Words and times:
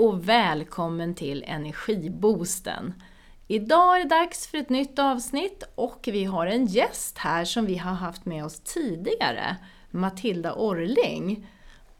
och 0.00 0.28
välkommen 0.28 1.14
till 1.14 1.44
Energiboosten. 1.46 2.94
Idag 3.48 3.96
är 3.96 4.02
det 4.02 4.08
dags 4.08 4.46
för 4.46 4.58
ett 4.58 4.68
nytt 4.68 4.98
avsnitt 4.98 5.62
och 5.74 6.08
vi 6.12 6.24
har 6.24 6.46
en 6.46 6.66
gäst 6.66 7.18
här 7.18 7.44
som 7.44 7.66
vi 7.66 7.76
har 7.76 7.92
haft 7.92 8.24
med 8.24 8.44
oss 8.44 8.60
tidigare, 8.60 9.56
Matilda 9.90 10.54
Orling. 10.54 11.46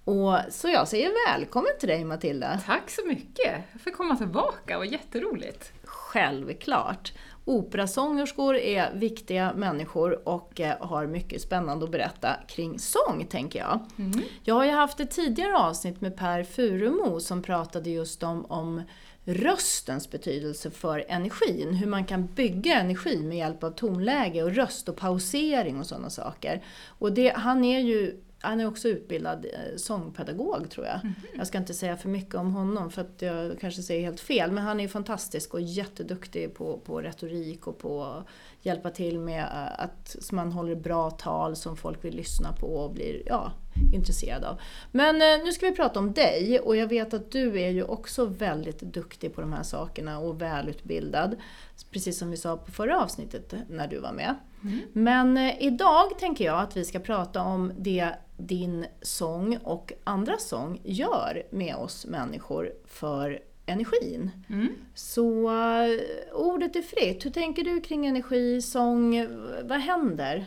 Och, 0.05 0.39
så 0.51 0.69
jag 0.69 0.89
säger 0.89 1.29
välkommen 1.29 1.73
till 1.81 1.89
dig 1.89 2.05
Matilda. 2.05 2.61
Tack 2.67 2.91
så 2.91 3.07
mycket! 3.07 3.63
Jag 3.73 3.81
får 3.81 3.91
komma 3.91 4.17
tillbaka, 4.17 4.79
vad 4.79 4.87
jätteroligt! 4.87 5.73
Självklart! 5.85 7.13
Operasångerskor 7.45 8.57
är 8.57 8.95
viktiga 8.95 9.53
människor 9.57 10.29
och 10.29 10.61
eh, 10.61 10.77
har 10.81 11.07
mycket 11.07 11.43
spännande 11.43 11.85
att 11.85 11.91
berätta 11.91 12.37
kring 12.49 12.79
sång, 12.79 13.27
tänker 13.31 13.59
jag. 13.59 13.81
Mm. 13.99 14.21
Jag 14.45 14.55
har 14.55 14.65
ju 14.65 14.71
haft 14.71 15.01
ett 15.01 15.11
tidigare 15.11 15.57
avsnitt 15.57 16.01
med 16.01 16.17
Per 16.17 16.45
Furemo 16.45 17.21
som 17.21 17.43
pratade 17.43 17.91
just 17.91 18.23
om, 18.23 18.45
om 18.45 18.83
röstens 19.25 20.11
betydelse 20.11 20.71
för 20.71 21.05
energin. 21.09 21.75
Hur 21.75 21.87
man 21.87 22.05
kan 22.05 22.27
bygga 22.27 22.81
energi 22.81 23.23
med 23.23 23.39
hjälp 23.39 23.65
av 23.65 23.71
tonläge 23.71 24.43
och 24.43 24.55
röst 24.55 24.89
och 24.89 24.97
pausering 24.97 25.81
och 25.81 25.87
sådana 25.87 26.11
saker. 26.11 26.63
Och 26.87 27.13
det, 27.13 27.33
han 27.37 27.65
är 27.65 27.81
ju 27.81 28.21
han 28.41 28.61
är 28.61 28.67
också 28.67 28.89
utbildad 28.89 29.45
eh, 29.45 29.77
sångpedagog 29.77 30.71
tror 30.71 30.87
jag. 30.87 31.01
Mm. 31.01 31.15
Jag 31.37 31.47
ska 31.47 31.59
inte 31.59 31.75
säga 31.75 31.97
för 31.97 32.09
mycket 32.09 32.35
om 32.35 32.55
honom 32.55 32.91
för 32.91 33.03
att 33.03 33.23
jag 33.23 33.61
kanske 33.61 33.83
säger 33.83 34.05
helt 34.05 34.21
fel. 34.21 34.53
Men 34.53 34.65
han 34.65 34.81
är 34.81 34.89
fantastisk 34.89 35.55
och 35.55 35.61
jätteduktig 35.61 36.55
på, 36.55 36.79
på 36.79 37.01
retorik 37.01 37.67
och 37.67 37.79
på 37.79 38.05
att 38.05 38.27
hjälpa 38.63 38.91
till 38.91 39.19
med 39.19 39.43
eh, 39.43 39.85
att 39.85 40.17
man 40.33 40.53
håller 40.53 40.75
bra 40.75 41.11
tal 41.11 41.57
som 41.57 41.77
folk 41.77 42.05
vill 42.05 42.17
lyssna 42.17 42.53
på 42.53 42.67
och 42.67 42.93
blir 42.93 43.23
ja, 43.27 43.53
intresserade 43.93 44.49
av. 44.49 44.61
Men 44.93 45.23
eh, 45.23 45.45
nu 45.45 45.53
ska 45.53 45.67
vi 45.67 45.77
prata 45.77 45.99
om 45.99 46.13
dig 46.13 46.61
och 46.61 46.77
jag 46.77 46.87
vet 46.87 47.15
att 47.15 47.31
du 47.31 47.61
är 47.61 47.71
ju 47.71 47.83
också 47.83 48.25
väldigt 48.25 48.81
duktig 48.81 49.35
på 49.35 49.41
de 49.41 49.53
här 49.53 49.63
sakerna 49.63 50.19
och 50.19 50.43
välutbildad. 50.43 51.37
Precis 51.91 52.19
som 52.19 52.31
vi 52.31 52.37
sa 52.37 52.57
på 52.57 52.73
förra 52.73 53.03
avsnittet 53.03 53.55
när 53.69 53.89
du 53.89 53.99
var 53.99 54.13
med. 54.13 54.35
Mm. 54.63 54.81
Men 54.93 55.39
idag 55.39 56.19
tänker 56.19 56.45
jag 56.45 56.61
att 56.61 56.77
vi 56.77 56.85
ska 56.85 56.99
prata 56.99 57.43
om 57.43 57.73
det 57.79 58.15
din 58.37 58.87
sång 59.03 59.57
och 59.57 59.93
andra 60.05 60.37
sång 60.39 60.81
gör 60.85 61.43
med 61.51 61.77
oss 61.77 62.07
människor 62.07 62.73
för 62.87 63.41
energin. 63.67 64.31
Mm. 64.49 64.69
Så 64.95 65.51
uh, 65.51 66.01
ordet 66.33 66.77
är 66.77 66.83
fritt. 66.83 67.27
Hur 67.27 67.31
tänker 67.31 67.65
du 67.65 67.81
kring 67.81 68.07
energi, 68.07 68.63
sång? 68.63 69.27
Vad 69.63 69.81
händer? 69.81 70.47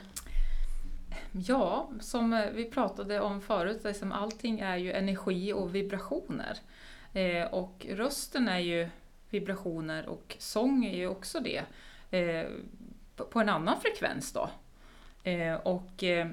Ja, 1.32 1.90
som 2.00 2.34
eh, 2.34 2.50
vi 2.52 2.66
pratade 2.66 3.20
om 3.20 3.42
förut, 3.42 3.84
liksom 3.84 4.12
allting 4.12 4.60
är 4.60 4.78
ju 4.78 4.92
energi 4.92 5.54
och 5.54 5.76
vibrationer. 5.76 6.58
Eh, 7.14 7.46
och 7.46 7.86
rösten 7.90 8.48
är 8.48 8.60
ju 8.60 8.90
vibrationer 9.30 10.08
och 10.08 10.36
sång 10.40 10.86
är 10.86 10.96
ju 10.96 11.08
också 11.08 11.40
det. 11.40 11.64
Eh, 12.18 12.48
på 13.30 13.40
en 13.40 13.50
annan 13.50 13.82
frekvens 13.82 14.34
då. 14.34 14.50
Eh, 15.24 15.54
och 15.54 16.04
eh, 16.04 16.28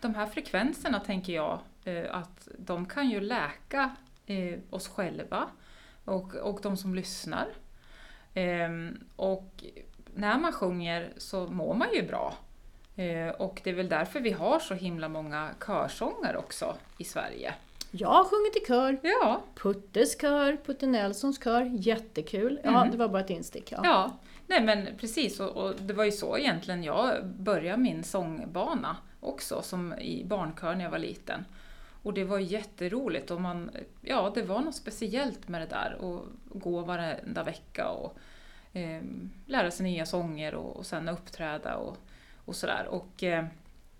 de 0.00 0.14
här 0.14 0.26
frekvenserna 0.26 1.00
tänker 1.00 1.32
jag 1.32 1.60
eh, 1.84 2.14
att 2.14 2.48
de 2.58 2.86
kan 2.86 3.10
ju 3.10 3.20
läka 3.20 3.96
eh, 4.26 4.58
oss 4.70 4.88
själva 4.88 5.48
och, 6.04 6.34
och 6.34 6.60
de 6.62 6.76
som 6.76 6.94
lyssnar. 6.94 7.46
Eh, 8.34 8.70
och 9.16 9.64
när 10.14 10.38
man 10.38 10.52
sjunger 10.52 11.12
så 11.16 11.46
mår 11.46 11.74
man 11.74 11.88
ju 11.94 12.02
bra. 12.02 12.34
Eh, 12.96 13.28
och 13.28 13.60
det 13.64 13.70
är 13.70 13.74
väl 13.74 13.88
därför 13.88 14.20
vi 14.20 14.30
har 14.32 14.58
så 14.58 14.74
himla 14.74 15.08
många 15.08 15.50
körsånger 15.66 16.36
också 16.36 16.76
i 16.98 17.04
Sverige. 17.04 17.54
Jag 17.90 18.08
har 18.08 18.24
sjungit 18.24 18.56
i 18.56 18.66
kör. 18.66 18.98
Ja. 19.02 19.42
Puttes 19.54 20.20
kör, 20.20 20.56
Putte 20.66 20.86
Nelsons 20.86 21.44
kör, 21.44 21.70
jättekul. 21.74 22.60
Ja, 22.64 22.76
mm. 22.80 22.90
det 22.90 22.96
var 22.96 23.08
bara 23.08 23.22
ett 23.22 23.30
instick. 23.30 23.72
Ja, 23.72 23.80
ja. 23.84 24.16
Nej, 24.46 24.62
men 24.62 24.88
precis. 25.00 25.40
Och, 25.40 25.48
och, 25.48 25.74
det 25.80 25.94
var 25.94 26.04
ju 26.04 26.12
så 26.12 26.38
egentligen 26.38 26.84
jag 26.84 27.26
började 27.26 27.82
min 27.82 28.04
sångbana 28.04 28.96
också, 29.20 29.62
som 29.62 29.94
i 29.94 30.24
barnkör 30.24 30.74
när 30.74 30.84
jag 30.84 30.90
var 30.90 30.98
liten. 30.98 31.44
Och 32.02 32.14
det 32.14 32.24
var 32.24 32.38
jätteroligt 32.38 33.30
och 33.30 33.40
man, 33.40 33.70
ja, 34.00 34.32
det 34.34 34.42
var 34.42 34.60
något 34.60 34.74
speciellt 34.74 35.48
med 35.48 35.60
det 35.60 35.66
där 35.66 35.96
att 36.00 36.22
gå 36.62 36.80
varenda 36.80 37.42
vecka 37.42 37.88
och 37.88 38.16
eh, 38.72 39.02
lära 39.46 39.70
sig 39.70 39.84
nya 39.84 40.06
sånger 40.06 40.54
och, 40.54 40.76
och 40.76 40.86
sen 40.86 41.08
uppträda 41.08 41.76
och, 41.76 41.96
och 42.44 42.56
sådär. 42.56 42.86
Och, 42.88 43.22
eh, 43.22 43.44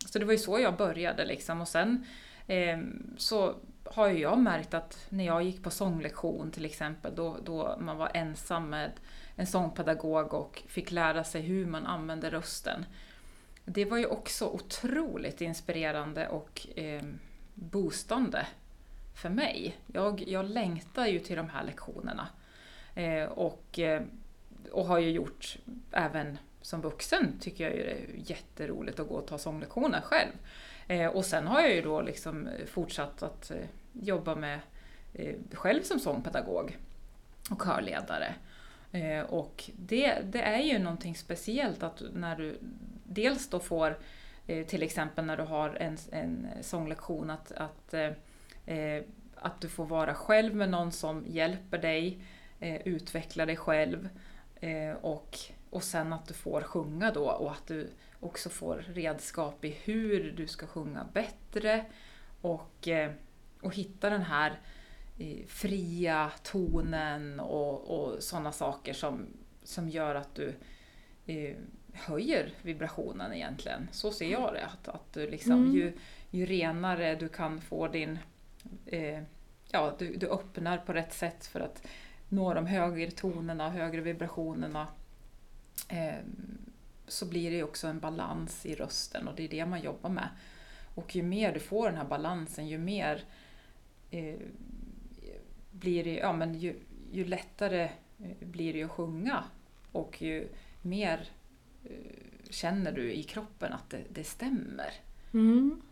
så 0.06 0.19
det 0.19 0.25
var 0.25 0.32
ju 0.32 0.38
så 0.38 0.58
jag 0.58 0.76
började 0.76 1.25
liksom 1.25 1.60
och 1.60 1.69
sen 1.69 2.06
eh, 2.47 2.78
så 3.16 3.54
har 3.84 4.08
ju 4.08 4.19
jag 4.19 4.38
märkt 4.38 4.75
att 4.75 5.06
när 5.08 5.25
jag 5.25 5.42
gick 5.42 5.62
på 5.62 5.70
sånglektion 5.70 6.50
till 6.50 6.64
exempel, 6.64 7.14
då, 7.14 7.36
då 7.44 7.76
man 7.81 7.97
var 7.97 8.10
ensam 8.14 8.70
med 8.70 8.92
en 9.36 9.47
sångpedagog 9.47 10.34
och 10.34 10.62
fick 10.69 10.91
lära 10.91 11.25
sig 11.25 11.42
hur 11.42 11.66
man 11.66 11.86
använde 11.86 12.31
rösten. 12.31 12.86
Det 13.64 13.84
var 13.84 13.98
ju 13.98 14.06
också 14.06 14.47
otroligt 14.47 15.41
inspirerande 15.41 16.28
och 16.28 16.66
eh, 16.76 17.02
boostande 17.54 18.47
för 19.14 19.28
mig. 19.28 19.76
Jag, 19.86 20.22
jag 20.28 20.44
längtar 20.50 21.06
ju 21.06 21.19
till 21.19 21.36
de 21.36 21.48
här 21.48 21.64
lektionerna. 21.64 22.28
Eh, 22.94 23.25
och, 23.25 23.78
eh, 23.78 24.02
och 24.72 24.86
har 24.86 24.98
ju 24.98 25.10
gjort 25.10 25.56
även 25.92 26.38
som 26.62 26.80
vuxen 26.80 27.38
tycker 27.40 27.64
jag 27.64 27.76
ju 27.76 27.82
det 27.82 27.90
är 27.90 28.06
jätteroligt 28.16 29.00
att 29.00 29.08
gå 29.08 29.14
och 29.14 29.26
ta 29.26 29.38
sånglektioner 29.38 30.00
själv. 30.00 30.32
Eh, 30.86 31.06
och 31.06 31.24
sen 31.24 31.46
har 31.46 31.60
jag 31.60 31.74
ju 31.74 31.82
då 31.82 32.00
liksom 32.00 32.46
eh, 32.46 32.66
fortsatt 32.66 33.22
att 33.22 33.50
eh, 33.50 33.56
jobba 33.92 34.34
med 34.34 34.60
eh, 35.14 35.34
själv 35.52 35.82
som 35.82 36.00
sångpedagog 36.00 36.78
och 37.50 37.62
körledare. 37.62 38.34
Eh, 38.92 39.20
och 39.20 39.70
det, 39.76 40.18
det 40.24 40.42
är 40.42 40.60
ju 40.60 40.78
någonting 40.78 41.14
speciellt 41.16 41.82
att 41.82 42.02
när 42.12 42.36
du 42.36 42.58
dels 43.04 43.48
då 43.48 43.60
får 43.60 43.98
eh, 44.46 44.66
till 44.66 44.82
exempel 44.82 45.24
när 45.24 45.36
du 45.36 45.42
har 45.42 45.70
en, 45.70 45.98
en 46.10 46.48
sånglektion 46.60 47.30
att, 47.30 47.52
att, 47.52 47.94
att 49.34 49.60
du 49.60 49.68
får 49.68 49.84
vara 49.84 50.14
själv 50.14 50.54
med 50.54 50.70
någon 50.70 50.92
som 50.92 51.24
hjälper 51.26 51.78
dig 51.78 52.18
utveckla 52.84 53.46
dig 53.46 53.56
själv 53.56 54.08
och, 55.00 55.38
och 55.72 55.82
sen 55.82 56.12
att 56.12 56.26
du 56.26 56.34
får 56.34 56.60
sjunga 56.60 57.10
då 57.10 57.30
och 57.30 57.50
att 57.50 57.66
du 57.66 57.90
också 58.20 58.48
får 58.48 58.84
redskap 58.88 59.64
i 59.64 59.70
hur 59.84 60.32
du 60.36 60.46
ska 60.46 60.66
sjunga 60.66 61.06
bättre 61.12 61.84
och, 62.40 62.88
och 63.62 63.74
hitta 63.74 64.10
den 64.10 64.22
här 64.22 64.60
fria 65.46 66.32
tonen 66.42 67.40
och, 67.40 67.90
och 67.90 68.22
sådana 68.22 68.52
saker 68.52 68.92
som, 68.92 69.26
som 69.62 69.88
gör 69.88 70.14
att 70.14 70.34
du 70.34 70.54
eh, 71.26 71.56
höjer 71.92 72.50
vibrationen 72.62 73.32
egentligen. 73.32 73.88
Så 73.92 74.10
ser 74.10 74.30
jag 74.30 74.54
det. 74.54 74.66
Att, 74.66 74.88
att 74.88 75.12
du 75.12 75.30
liksom, 75.30 75.52
mm. 75.52 75.74
ju, 75.74 75.92
ju 76.30 76.46
renare 76.46 77.14
du 77.14 77.28
kan 77.28 77.60
få 77.60 77.88
din... 77.88 78.18
Eh, 78.86 79.22
ja, 79.70 79.94
du, 79.98 80.16
du 80.16 80.28
öppnar 80.28 80.78
på 80.78 80.92
rätt 80.92 81.12
sätt 81.12 81.46
för 81.46 81.60
att 81.60 81.86
nå 82.28 82.54
de 82.54 82.66
högre 82.66 83.10
tonerna, 83.10 83.70
högre 83.70 84.00
vibrationerna. 84.00 84.86
Eh, 85.92 86.14
så 87.06 87.26
blir 87.26 87.50
det 87.50 87.62
också 87.62 87.86
en 87.86 88.00
balans 88.00 88.66
i 88.66 88.75
rösten 88.75 89.28
och 89.28 89.34
det 89.36 89.44
är 89.44 89.48
det 89.48 89.66
man 89.66 89.82
jobbar 89.82 90.10
med. 90.10 90.28
Och 90.94 91.16
ju 91.16 91.22
mer 91.22 91.53
du 91.53 91.60
får 91.60 91.86
den 91.88 91.97
här 91.97 92.04
balansen, 92.04 92.69
ju 92.69 92.78
mer 92.78 93.25
eh, 94.10 94.36
blir 95.70 96.04
det, 96.04 96.14
ja, 96.14 96.32
men 96.32 96.54
ju, 96.54 96.75
ju 97.12 97.25
lättare 97.25 97.82
eh, 98.19 98.47
blir 98.47 98.72
det 98.72 98.82
att 98.82 98.91
sjunga 98.91 99.44
och 99.92 100.22
ju 100.22 100.48
mer 100.82 101.28
eh, 101.84 101.91
känner 102.50 102.92
du 102.92 103.12
i 103.12 103.22
kroppen 103.22 103.72
att 103.72 103.91
det, 103.91 104.02
det 104.08 104.25
stämmer. 104.25 104.92
Mm. 105.32 105.82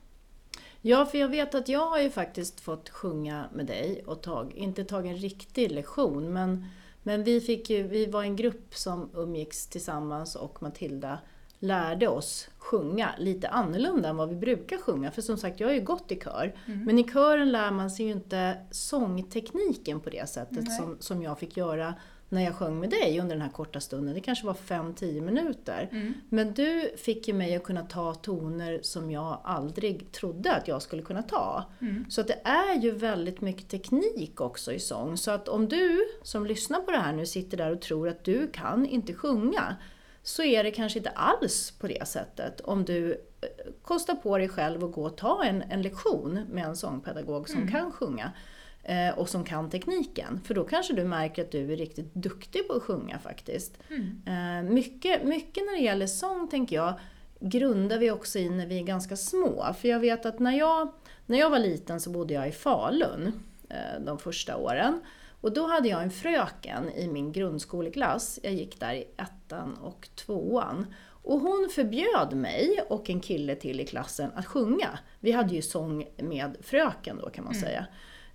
Ja, 0.81 1.07
för 1.07 1.19
jag 1.19 1.29
vet 1.29 1.55
att 1.55 1.69
jag 1.69 1.87
har 1.87 1.99
ju 1.99 2.11
faktiskt 2.11 2.61
fått 2.61 2.89
sjunga 2.89 3.49
med 3.55 3.67
dig 3.67 4.03
och 4.07 4.23
tag, 4.23 4.53
inte 4.53 4.85
tagit 4.85 5.13
en 5.13 5.19
riktig 5.19 5.71
lektion 5.71 6.33
men, 6.33 6.67
men 7.03 7.25
vi, 7.25 7.41
fick 7.41 7.71
ju, 7.71 7.83
vi 7.83 8.07
var 8.07 8.23
en 8.23 8.37
grupp 8.37 8.75
som 8.75 9.11
umgicks 9.15 9.67
tillsammans 9.67 10.37
och 10.37 10.63
Matilda 10.63 11.19
lärde 11.59 12.09
oss 12.09 12.49
sjunga 12.59 13.11
lite 13.19 13.49
annorlunda 13.49 14.09
än 14.09 14.17
vad 14.17 14.29
vi 14.29 14.37
brukar 14.37 14.77
sjunga. 14.77 15.11
För 15.11 15.23
som 15.23 15.37
sagt, 15.37 15.61
jag 15.61 15.69
har 15.69 15.75
ju 15.75 15.81
gått 15.81 16.13
i 16.13 16.21
kör. 16.21 16.57
Mm. 16.67 16.85
Men 16.85 16.99
i 16.99 17.05
kören 17.05 17.53
lär 17.53 17.71
man 17.71 17.91
sig 17.91 18.07
ju 18.07 18.13
inte 18.13 18.57
sångtekniken 18.71 20.01
på 20.01 20.11
det 20.11 20.29
sättet 20.29 20.73
som, 20.73 20.97
som 21.01 21.23
jag 21.23 21.39
fick 21.39 21.57
göra 21.57 21.95
när 22.33 22.45
jag 22.45 22.55
sjöng 22.55 22.81
med 22.81 22.91
dig 22.91 23.21
under 23.21 23.35
den 23.37 23.43
här 23.43 23.51
korta 23.51 23.81
stunden. 23.81 24.15
Det 24.15 24.21
kanske 24.21 24.47
var 24.47 24.55
5-10 24.55 25.21
minuter. 25.21 25.89
Mm. 25.93 26.15
Men 26.29 26.55
du 26.55 26.95
fick 26.97 27.29
ju 27.29 27.35
mig 27.35 27.57
att 27.57 27.63
kunna 27.63 27.83
ta 27.83 28.15
toner 28.15 28.79
som 28.83 29.11
jag 29.11 29.41
aldrig 29.45 30.13
trodde 30.13 30.55
att 30.55 30.69
jag 30.69 30.83
skulle 30.83 31.03
kunna 31.03 31.23
ta. 31.23 31.65
Mm. 31.81 32.11
Så 32.11 32.21
att 32.21 32.27
det 32.27 32.41
är 32.45 32.83
ju 32.83 32.91
väldigt 32.91 33.41
mycket 33.41 33.69
teknik 33.69 34.41
också 34.41 34.73
i 34.73 34.79
sång. 34.79 35.17
Så 35.17 35.31
att 35.31 35.49
om 35.49 35.69
du 35.69 36.01
som 36.23 36.47
lyssnar 36.47 36.81
på 36.81 36.91
det 36.91 36.99
här 36.99 37.13
nu 37.13 37.27
sitter 37.27 37.57
där 37.57 37.73
och 37.73 37.81
tror 37.81 38.09
att 38.09 38.25
du 38.25 38.51
kan 38.53 38.87
inte 38.87 39.15
sjunga, 39.15 39.77
så 40.23 40.43
är 40.43 40.65
det 40.65 40.71
kanske 40.71 40.99
inte 40.99 41.11
alls 41.11 41.71
på 41.71 41.87
det 41.87 42.09
sättet 42.09 42.61
om 42.61 42.85
du 42.85 43.13
eh, 43.13 43.49
kostar 43.83 44.15
på 44.15 44.39
dig 44.39 44.49
själv 44.49 44.85
att 44.85 44.93
gå 44.93 45.05
och 45.05 45.17
ta 45.17 45.45
en, 45.45 45.63
en 45.63 45.83
lektion 45.83 46.41
med 46.51 46.65
en 46.65 46.77
sångpedagog 46.77 47.49
som 47.49 47.61
mm. 47.61 47.73
kan 47.73 47.93
sjunga. 47.93 48.33
Eh, 48.83 49.19
och 49.19 49.29
som 49.29 49.45
kan 49.45 49.71
tekniken. 49.71 50.41
För 50.45 50.55
då 50.55 50.65
kanske 50.65 50.93
du 50.95 51.05
märker 51.05 51.43
att 51.43 51.51
du 51.51 51.73
är 51.73 51.77
riktigt 51.77 52.15
duktig 52.15 52.69
på 52.69 52.75
att 52.75 52.83
sjunga 52.83 53.19
faktiskt. 53.19 53.79
Mm. 53.91 54.23
Eh, 54.67 54.71
mycket, 54.73 55.25
mycket 55.25 55.65
när 55.67 55.77
det 55.77 55.83
gäller 55.83 56.07
sång 56.07 56.49
tänker 56.49 56.77
jag 56.77 56.95
grundar 57.41 57.99
vi 57.99 58.11
också 58.11 58.39
i 58.39 58.51
när 58.51 58.67
vi 58.67 58.79
är 58.79 58.83
ganska 58.83 59.17
små. 59.17 59.67
För 59.81 59.89
jag 59.89 60.01
vet 60.01 60.27
att 60.27 60.39
när 60.39 60.59
jag, 60.59 60.93
när 61.27 61.39
jag 61.39 61.51
var 61.51 61.59
liten 61.59 62.01
så 62.01 62.11
bodde 62.11 62.35
jag 62.35 62.49
i 62.49 62.53
Falun 62.53 63.33
eh, 63.69 64.01
de 64.07 64.19
första 64.19 64.57
åren. 64.57 65.01
Och 65.41 65.53
då 65.53 65.67
hade 65.67 65.89
jag 65.89 66.03
en 66.03 66.11
fröken 66.11 66.91
i 66.91 67.09
min 67.09 67.33
grundskoleklass, 67.33 68.39
jag 68.43 68.53
gick 68.53 68.81
där 68.81 68.95
i 68.95 69.05
ettan 69.17 69.75
och 69.75 70.09
tvåan. 70.15 70.95
Och 71.23 71.41
hon 71.41 71.69
förbjöd 71.75 72.37
mig 72.37 72.81
och 72.89 73.11
en 73.11 73.21
kille 73.21 73.55
till 73.55 73.81
i 73.81 73.87
klassen 73.87 74.31
att 74.35 74.47
sjunga. 74.47 74.99
Vi 75.21 75.33
hade 75.33 75.55
ju 75.55 75.63
sång 75.63 76.07
med 76.17 76.57
fröken 76.63 77.19
då 77.23 77.31
kan 77.31 77.45
man 77.45 77.53
Mm. 77.55 77.65
säga. 77.67 77.87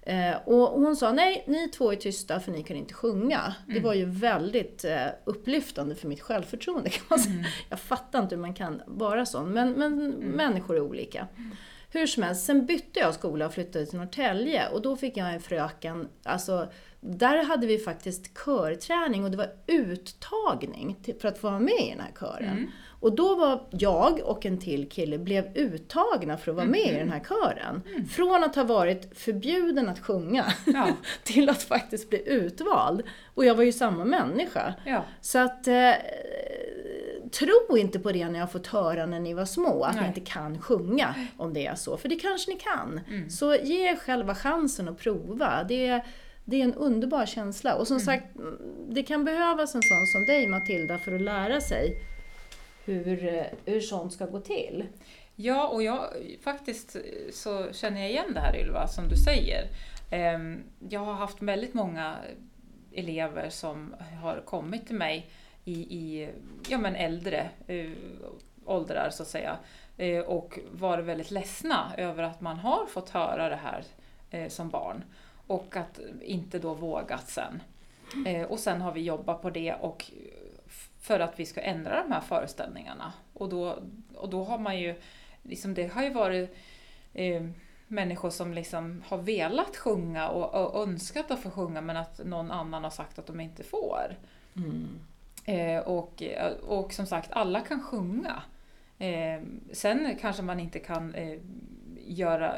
Eh, 0.06 0.36
och 0.46 0.81
hon 0.81 0.96
sa 0.96 1.12
nej, 1.12 1.44
ni 1.48 1.69
två 1.69 1.92
är 1.92 1.96
tysta 1.96 2.40
för 2.40 2.52
ni 2.52 2.63
kan 2.63 2.78
inte 2.78 2.94
sjunga. 2.94 3.56
Det 3.68 3.80
var 3.80 3.94
ju 3.94 4.06
väldigt 4.06 4.86
eh, 4.86 5.07
upplyftande 5.24 5.96
för 5.96 6.07
mitt 6.07 6.22
självförtroende 6.22 6.90
kan 6.90 7.04
man 7.10 7.19
säga. 7.19 7.46
Jag 7.69 7.80
fattar 7.80 8.22
inte 8.22 8.36
hur 8.36 8.42
man 8.42 8.54
kan 8.54 8.81
vara 8.86 9.25
sån, 9.25 9.54
men, 9.54 9.72
men 9.72 10.10
människor 10.16 10.75
är 10.75 10.81
olika. 10.81 11.28
Hur 11.92 12.07
som 12.07 12.24
helst, 12.24 12.46
sen 12.46 12.66
bytte 12.66 13.00
jag 13.00 13.13
skola 13.13 13.46
och 13.46 13.54
flyttade 13.54 13.86
till 13.86 14.00
Norrtälje 14.00 14.69
och 14.69 14.81
då 14.81 14.96
fick 14.96 15.18
jag 15.18 15.34
en 15.34 15.42
fröken, 15.42 16.08
alltså 16.24 16.68
där 17.00 17.44
hade 17.44 17.68
vi 17.68 17.78
faktiskt 17.78 18.38
körträning 18.46 19.24
och 19.24 19.31
det 19.31 19.38
var 19.38 19.51
uttagning 19.68 20.96
till, 21.04 21.16
för 21.19 21.28
att 21.28 21.38
få 21.38 21.50
vara 21.50 21.60
med 21.60 21.80
i 21.80 21.90
den 21.90 22.00
här 22.00 22.12
kören. 22.19 22.72
Och 23.00 23.15
då 23.15 23.36
var 23.36 23.62
jag 23.71 24.19
och 24.19 24.45
en 24.45 24.57
till 24.57 24.89
kille 24.89 25.18
blev 25.18 25.57
uttagna 25.57 26.38
för 26.38 26.51
att 26.51 26.56
vara 26.57 26.65
med 26.68 26.88
i 26.88 26.95
den 26.97 27.12
här 27.12 27.19
kören. 27.19 27.81
Från 28.12 28.44
att 28.44 28.56
ha 28.56 28.63
varit 28.63 29.18
förbjuden 29.18 29.89
att 29.89 30.00
sjunga 30.00 30.45
Ja. 30.65 30.88
till 31.24 31.50
att 31.50 31.63
faktiskt 31.63 32.09
bli 32.09 32.24
utvald. 32.30 33.03
Och 33.36 33.45
jag 33.45 33.56
var 33.56 33.63
ju 33.63 33.71
samma 33.71 34.06
människa. 34.06 34.74
Ja. 34.86 35.03
Så 35.21 35.39
att, 35.39 35.68
eh, 35.68 35.92
tro 37.31 37.77
inte 37.77 38.00
på 38.00 38.12
det 38.12 38.25
när 38.30 38.39
jag 38.39 38.45
har 38.45 38.51
fått 38.51 38.68
höra 38.68 39.06
när 39.06 39.19
ni 39.19 39.33
var 39.33 39.45
små, 39.45 39.83
att 39.83 39.95
ni 39.95 40.01
Nej. 40.01 40.07
inte 40.07 40.31
kan 40.31 40.62
sjunga 40.62 41.15
om 41.38 41.53
det 41.53 41.65
är 41.68 41.75
så. 41.75 41.98
För 41.98 42.09
det 42.09 42.15
kanske 42.15 42.51
ni 42.51 42.57
kan. 42.59 43.00
Mm. 43.09 43.30
Så 43.30 43.56
ge 43.56 43.89
er 43.89 43.95
själva 43.95 44.36
chansen 44.36 44.88
att 44.89 44.98
prova. 45.00 45.63
Det 45.63 45.88
är, 45.88 46.06
det 46.45 46.59
är 46.62 46.63
en 46.63 46.74
underbar 46.74 47.25
känsla. 47.25 47.75
Och 47.75 47.88
som 47.88 47.95
Mm. 47.98 48.06
sagt, 48.06 48.36
mm, 48.36 48.57
det 48.89 49.03
kan 49.03 49.25
behövas 49.25 49.75
en 49.75 49.81
sån 49.81 50.06
som 50.07 50.25
dig 50.25 50.48
Matilda 50.48 50.98
för 50.98 51.15
att 51.15 51.21
lära 51.21 51.62
sig 51.62 51.94
hur, 52.86 53.28
eh, 53.28 53.46
hur 53.66 53.82
sånt 53.82 54.14
ska 54.14 54.26
gå 54.26 54.40
till. 54.40 54.86
Ja, 55.36 55.68
och 55.68 55.84
jag 55.84 56.10
faktiskt 56.42 56.96
eh, 56.96 57.02
så 57.34 57.74
känner 57.74 58.02
jag 58.02 58.10
igen 58.10 58.34
det 58.34 58.40
här 58.40 58.58
Ylva, 58.58 58.88
som 58.88 59.08
du 59.08 59.16
säger. 59.16 59.68
Ehm, 60.12 60.64
jag 60.90 61.00
har 61.00 61.14
haft 61.14 61.42
väldigt 61.42 61.74
många 61.74 62.16
elever 62.94 63.50
som 63.50 63.96
har 64.22 64.42
kommit 64.46 64.88
till 64.88 64.96
mig 64.96 65.30
i, 65.66 65.74
i 65.74 66.30
ja, 66.70 66.78
men 66.78 66.96
äldre 66.96 67.50
eh, 67.68 67.92
åldrar 68.66 69.10
så 69.10 69.24
att 69.24 69.30
säga 69.30 69.58
och 70.26 70.60
varit 70.72 71.06
väldigt 71.06 71.32
ledsna 71.32 71.92
över 71.98 72.24
att 72.24 72.42
man 72.42 72.58
har 72.58 72.86
fått 72.86 73.10
höra 73.10 73.50
det 73.50 73.60
här 73.64 73.84
som 74.50 74.70
barn 74.70 75.04
och 75.48 75.78
att 75.78 76.00
inte 76.22 76.60
då 76.60 76.74
vågat 76.74 77.30
sen. 77.30 77.62
Och 78.48 78.60
sen 78.60 78.82
har 78.82 78.92
vi 78.92 79.02
jobbat 79.02 79.42
på 79.42 79.50
det 79.50 79.74
och 79.74 80.12
för 81.06 81.19
att 81.19 81.40
vi 81.40 81.46
ska 81.46 81.62
ändra 81.62 82.04
de 82.04 82.12
här 82.12 82.22
föreställningarna. 82.22 83.13
Och 83.34 83.50
då, 83.50 83.80
och 84.16 84.30
då 84.30 84.44
har 84.44 84.57
man 84.57 84.80
ju, 84.80 84.96
liksom 85.44 85.74
det 85.74 85.88
har 85.88 86.04
ju 86.04 86.13
varit 86.13 86.56
eh, 87.13 87.44
människor 87.88 88.30
som 88.30 88.54
liksom 88.54 89.04
har 89.07 89.18
velat 89.18 89.78
sjunga 89.78 90.30
och, 90.30 90.75
och 90.75 90.84
önskat 90.84 91.31
att 91.31 91.40
få 91.40 91.50
sjunga 91.50 91.81
men 91.81 91.98
att 91.98 92.25
någon 92.25 92.52
annan 92.52 92.84
har 92.84 92.92
sagt 92.92 93.19
att 93.19 93.28
de 93.28 93.40
inte 93.40 93.63
får. 93.63 94.18
Eh, 95.46 95.80
och, 95.80 96.24
och 96.62 96.94
som 96.94 97.06
sagt, 97.06 97.31
alla 97.31 97.62
kan 97.62 97.84
sjunga. 97.84 98.44
Eh, 98.98 99.42
sen 99.72 100.18
kanske 100.22 100.44
man 100.44 100.60
inte 100.60 100.80
kan 100.80 101.13
eh, 101.16 101.40
göra 102.08 102.56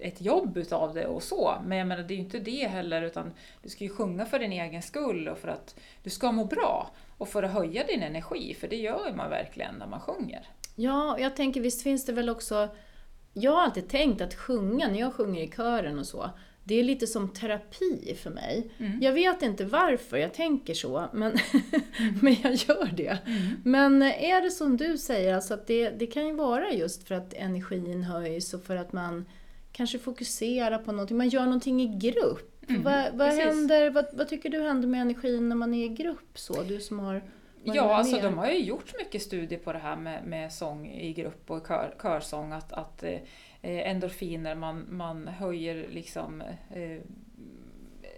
ett 0.00 0.20
jobb 0.20 0.56
utav 0.56 0.94
det 0.94 1.06
och 1.06 1.22
så, 1.22 1.54
men 1.64 1.78
jag 1.78 1.86
menar 1.86 2.02
det 2.02 2.14
är 2.14 2.16
ju 2.16 2.22
inte 2.22 2.38
det 2.38 2.66
heller 2.66 3.02
utan 3.02 3.32
du 3.62 3.68
ska 3.68 3.84
ju 3.84 3.90
sjunga 3.90 4.26
för 4.26 4.38
din 4.38 4.52
egen 4.52 4.82
skull 4.82 5.28
och 5.28 5.38
för 5.38 5.48
att 5.48 5.80
du 6.02 6.10
ska 6.10 6.32
må 6.32 6.44
bra 6.44 6.90
och 7.18 7.28
för 7.28 7.42
att 7.42 7.52
höja 7.52 7.86
din 7.86 8.02
energi, 8.02 8.54
för 8.54 8.68
det 8.68 8.76
gör 8.76 9.12
man 9.16 9.30
verkligen 9.30 9.74
när 9.74 9.86
man 9.86 10.00
sjunger. 10.00 10.48
Ja, 10.74 11.12
och 11.12 11.20
jag 11.20 11.36
tänker 11.36 11.60
visst 11.60 11.82
finns 11.82 12.06
det 12.06 12.12
väl 12.12 12.28
också... 12.28 12.68
Jag 13.32 13.52
har 13.52 13.62
alltid 13.62 13.88
tänkt 13.88 14.20
att 14.20 14.34
sjunga, 14.34 14.88
när 14.88 15.00
jag 15.00 15.14
sjunger 15.14 15.42
i 15.42 15.50
kören 15.50 15.98
och 15.98 16.06
så, 16.06 16.30
det 16.64 16.74
är 16.74 16.84
lite 16.84 17.06
som 17.06 17.28
terapi 17.28 18.14
för 18.22 18.30
mig. 18.30 18.70
Mm. 18.78 19.02
Jag 19.02 19.12
vet 19.12 19.42
inte 19.42 19.64
varför 19.64 20.16
jag 20.16 20.34
tänker 20.34 20.74
så, 20.74 21.08
men, 21.12 21.38
men 22.22 22.36
jag 22.42 22.54
gör 22.54 22.92
det. 22.96 23.18
Men 23.64 24.02
är 24.02 24.42
det 24.42 24.50
som 24.50 24.76
du 24.76 24.98
säger, 24.98 25.34
alltså 25.34 25.54
att 25.54 25.66
det, 25.66 25.90
det 25.90 26.06
kan 26.06 26.26
ju 26.26 26.32
vara 26.32 26.72
just 26.72 27.08
för 27.08 27.14
att 27.14 27.34
energin 27.34 28.02
höjs 28.02 28.54
och 28.54 28.64
för 28.64 28.76
att 28.76 28.92
man 28.92 29.24
kanske 29.72 29.98
fokuserar 29.98 30.78
på 30.78 30.92
någonting, 30.92 31.16
man 31.16 31.28
gör 31.28 31.44
någonting 31.44 31.82
i 31.82 31.98
grupp. 31.98 32.54
Mm, 32.68 32.82
vad, 32.82 33.14
vad, 33.14 33.28
händer, 33.28 33.90
vad, 33.90 34.06
vad 34.12 34.28
tycker 34.28 34.50
du 34.50 34.62
händer 34.62 34.88
med 34.88 35.00
energin 35.00 35.48
när 35.48 35.56
man 35.56 35.74
är 35.74 35.84
i 35.84 35.88
grupp? 35.88 36.38
så? 36.38 36.62
Du 36.62 36.80
som 36.80 36.98
har 36.98 37.22
Ja, 37.64 37.94
alltså 37.96 38.14
med. 38.14 38.24
de 38.24 38.38
har 38.38 38.50
ju 38.50 38.58
gjort 38.58 38.94
mycket 38.98 39.22
studier 39.22 39.58
på 39.58 39.72
det 39.72 39.78
här 39.78 39.96
med, 39.96 40.24
med 40.24 40.52
sång 40.52 40.86
i 40.86 41.12
grupp 41.12 41.50
och 41.50 41.66
kör, 41.68 41.94
körsång, 42.02 42.52
att, 42.52 42.72
att 42.72 43.02
eh, 43.02 43.20
endorfiner, 43.62 44.54
man, 44.54 44.86
man 44.88 45.28
höjer 45.28 45.88
liksom 45.90 46.40
eh, 46.74 47.00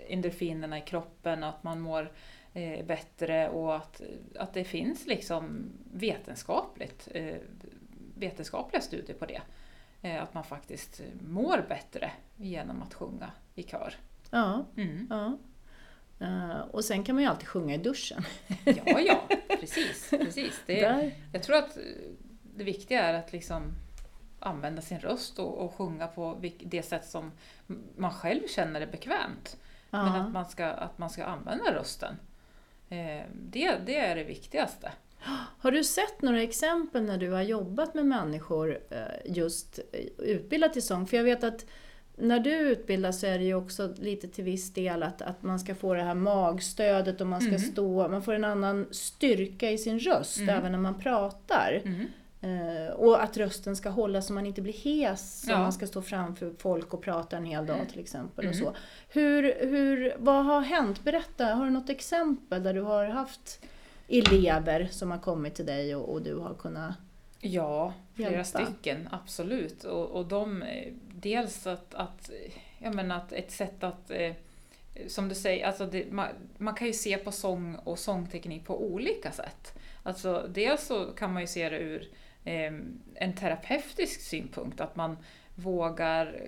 endorfinerna 0.08 0.78
i 0.78 0.80
kroppen, 0.80 1.44
att 1.44 1.62
man 1.62 1.80
mår 1.80 2.12
eh, 2.52 2.86
bättre 2.86 3.48
och 3.48 3.76
att, 3.76 4.02
att 4.36 4.54
det 4.54 4.64
finns 4.64 5.06
liksom 5.06 5.72
vetenskapligt, 5.92 7.08
eh, 7.14 7.36
vetenskapliga 8.14 8.82
studier 8.82 9.16
på 9.16 9.26
det. 9.26 9.40
Eh, 10.02 10.22
att 10.22 10.34
man 10.34 10.44
faktiskt 10.44 11.00
mår 11.28 11.64
bättre 11.68 12.10
genom 12.36 12.82
att 12.82 12.94
sjunga 12.94 13.30
i 13.54 13.62
kör. 13.62 13.94
Ja, 14.30 14.64
Mm. 14.76 15.06
ja. 15.10 15.38
Eh, 16.26 16.60
och 16.60 16.84
sen 16.84 17.04
kan 17.04 17.14
man 17.14 17.24
ju 17.24 17.30
alltid 17.30 17.48
sjunga 17.48 17.74
i 17.74 17.78
duschen. 17.78 18.22
Ja, 18.64 19.00
ja, 19.00 19.28
precis. 19.60 20.10
precis. 20.10 20.62
Det, 20.66 20.80
Där. 20.80 21.14
Jag 21.32 21.42
tror 21.42 21.56
att 21.56 21.76
eh, 21.76 21.82
det 22.56 22.64
viktiga 22.64 23.02
är 23.02 23.14
att 23.14 23.32
liksom 23.32 23.72
använda 24.40 24.82
sin 24.82 25.00
röst 25.00 25.38
och, 25.38 25.58
och 25.58 25.74
sjunga 25.74 26.06
på 26.06 26.38
det 26.58 26.82
sätt 26.82 27.04
som 27.06 27.32
man 27.96 28.12
själv 28.12 28.40
känner 28.48 28.80
är 28.80 28.86
bekvämt. 28.86 29.56
Men 29.90 30.06
Ja. 30.06 30.16
att 30.20 30.32
man 30.32 30.46
ska, 30.48 30.66
att 30.66 30.98
man 30.98 31.10
ska 31.10 31.24
använda 31.24 31.74
rösten. 31.74 32.14
Eh, 32.88 33.22
det, 33.42 33.76
det 33.86 33.96
är 33.98 34.16
det 34.16 34.24
viktigaste. 34.24 34.92
Har 35.58 35.70
du 35.72 35.84
sett 35.84 36.22
några 36.22 36.42
exempel 36.42 37.02
när 37.02 37.18
du 37.18 37.30
har 37.30 37.42
jobbat 37.42 37.94
med 37.94 38.06
människor 38.06 38.78
eh, 38.90 38.98
just 39.36 39.78
eh, 39.92 40.00
utbildat 40.18 40.76
i 40.76 40.80
sång? 40.80 41.06
För 41.06 41.16
jag 41.16 41.24
vet 41.24 41.44
att 41.44 41.66
när 42.16 42.40
du 42.40 42.50
utbildar 42.50 43.12
så 43.12 43.26
är 43.26 43.38
det 43.38 43.44
ju 43.44 43.54
också 43.54 43.94
lite 43.98 44.28
till 44.28 44.44
viss 44.44 44.72
del 44.74 45.02
att, 45.02 45.22
att 45.22 45.42
man 45.42 45.60
ska 45.60 45.74
få 45.74 45.94
det 45.94 46.02
här 46.02 46.14
magstödet 46.14 47.20
och 47.20 47.26
man 47.26 47.40
ska 47.40 47.48
Mm. 47.48 47.60
stå, 47.60 48.08
man 48.08 48.22
får 48.22 48.34
en 48.34 48.44
annan 48.44 48.86
styrka 48.90 49.70
i 49.70 49.78
sin 49.78 49.98
röst 49.98 50.38
Mm. 50.38 50.56
även 50.56 50.72
när 50.72 50.78
man 50.78 50.98
pratar. 50.98 51.82
Mm. 51.84 52.06
Eh, 52.42 52.92
och 52.92 53.22
att 53.22 53.36
rösten 53.36 53.76
ska 53.76 53.88
hålla 53.88 54.22
så 54.22 54.32
man 54.32 54.46
inte 54.46 54.62
blir 54.62 54.72
hes 54.72 55.44
om 55.46 55.50
Ja. 55.50 55.58
man 55.58 55.72
ska 55.72 55.86
stå 55.86 56.02
framför 56.02 56.52
folk 56.58 56.94
och 56.94 57.02
prata 57.02 57.36
en 57.36 57.44
hel 57.44 57.66
dag 57.66 57.88
till 57.90 58.00
exempel. 58.00 58.46
Och 58.48 58.54
Mm. 58.54 58.64
så. 58.66 58.74
Hur, 59.08 59.42
hur, 59.66 60.14
vad 60.18 60.44
har 60.44 60.60
hänt? 60.60 61.04
Berätta, 61.04 61.44
har 61.44 61.64
du 61.64 61.70
något 61.70 61.90
exempel 61.90 62.62
där 62.62 62.74
du 62.74 62.80
har 62.80 63.04
haft 63.04 63.60
elever 64.10 64.88
som 64.90 65.10
har 65.10 65.18
kommit 65.18 65.54
till 65.54 65.66
dig 65.66 65.96
och, 65.96 66.12
och 66.12 66.22
du 66.22 66.34
har 66.34 66.54
kunnat... 66.54 66.94
Ja, 67.40 67.94
flera 68.14 68.30
Hjälpa. 68.30 68.44
stycken, 68.44 69.08
absolut. 69.12 69.84
Och, 69.84 70.10
och 70.10 70.26
de, 70.26 70.62
eh, 70.62 70.92
dels 71.14 71.66
att, 71.66 71.94
att, 71.94 72.30
jag 72.78 72.94
menar 72.94 73.16
att 73.16 73.32
ett 73.32 73.50
sätt 73.50 73.84
att, 73.84 74.10
eh, 74.10 74.32
som 75.08 75.28
du 75.28 75.34
säger, 75.34 75.66
alltså 75.66 75.86
det, 75.86 76.12
man, 76.12 76.28
man 76.58 76.74
kan 76.74 76.86
ju 76.86 76.92
se 76.92 77.16
på 77.16 77.32
sång 77.32 77.74
och 77.74 77.98
sångteknik 77.98 78.66
på 78.66 78.84
olika 78.84 79.32
sätt. 79.32 79.78
Alltså 80.02 80.46
dels 80.48 80.86
så 80.86 81.04
kan 81.04 81.32
man 81.32 81.42
ju 81.42 81.46
se 81.46 81.68
det 81.68 81.78
ur 81.78 82.08
eh, 82.44 82.72
en 83.14 83.32
terapeutisk 83.32 84.20
synpunkt, 84.20 84.80
att 84.80 84.96
man 84.96 85.16
vågar 85.54 86.40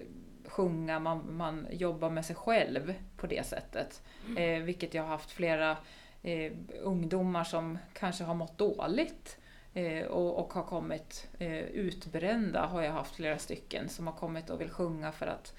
sjunga, 0.45 0.99
man, 0.99 1.37
man 1.37 1.67
jobbar 1.71 2.11
med 2.11 2.25
sig 2.25 2.37
själv 2.37 2.95
på 3.17 3.27
det 3.27 3.47
sättet. 3.47 4.03
Eh, 4.39 4.63
vilket 4.63 4.95
jag 4.95 5.03
har 5.03 5.09
haft 5.09 5.31
flera 5.31 5.77
eh, 6.23 6.53
ungdomar 6.83 7.45
som 7.45 7.79
kanske 7.93 8.25
har 8.25 8.35
mått 8.35 8.59
dåligt 8.59 9.39
eh, 9.75 10.07
och, 10.07 10.39
och 10.39 10.53
har 10.53 10.63
kommit 10.63 11.29
eh, 11.39 11.59
utbrända, 11.59 12.67
har 12.67 12.83
jag 12.83 12.93
haft 12.93 13.15
flera 13.15 13.39
stycken 13.39 13.89
som 13.89 14.07
har 14.07 14.15
kommit 14.15 14.51
och 14.51 14.61
vill 14.61 14.71
sjunga 14.71 15.13
för 15.13 15.27
att 15.27 15.55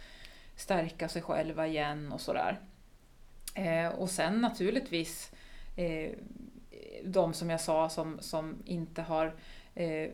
stärka 0.55 1.09
sig 1.09 1.21
själva 1.21 1.67
igen 1.67 2.11
och 2.11 2.21
sådär. 2.21 2.59
Eh, 3.55 3.87
och 3.87 4.09
sen 4.09 4.41
naturligtvis 4.41 5.31
eh, 5.75 6.11
de 7.03 7.33
som 7.33 7.49
jag 7.49 7.61
sa 7.61 7.89
som, 7.89 8.19
som 8.19 8.55
inte 8.65 9.01
har 9.01 9.35
eh, 9.75 10.09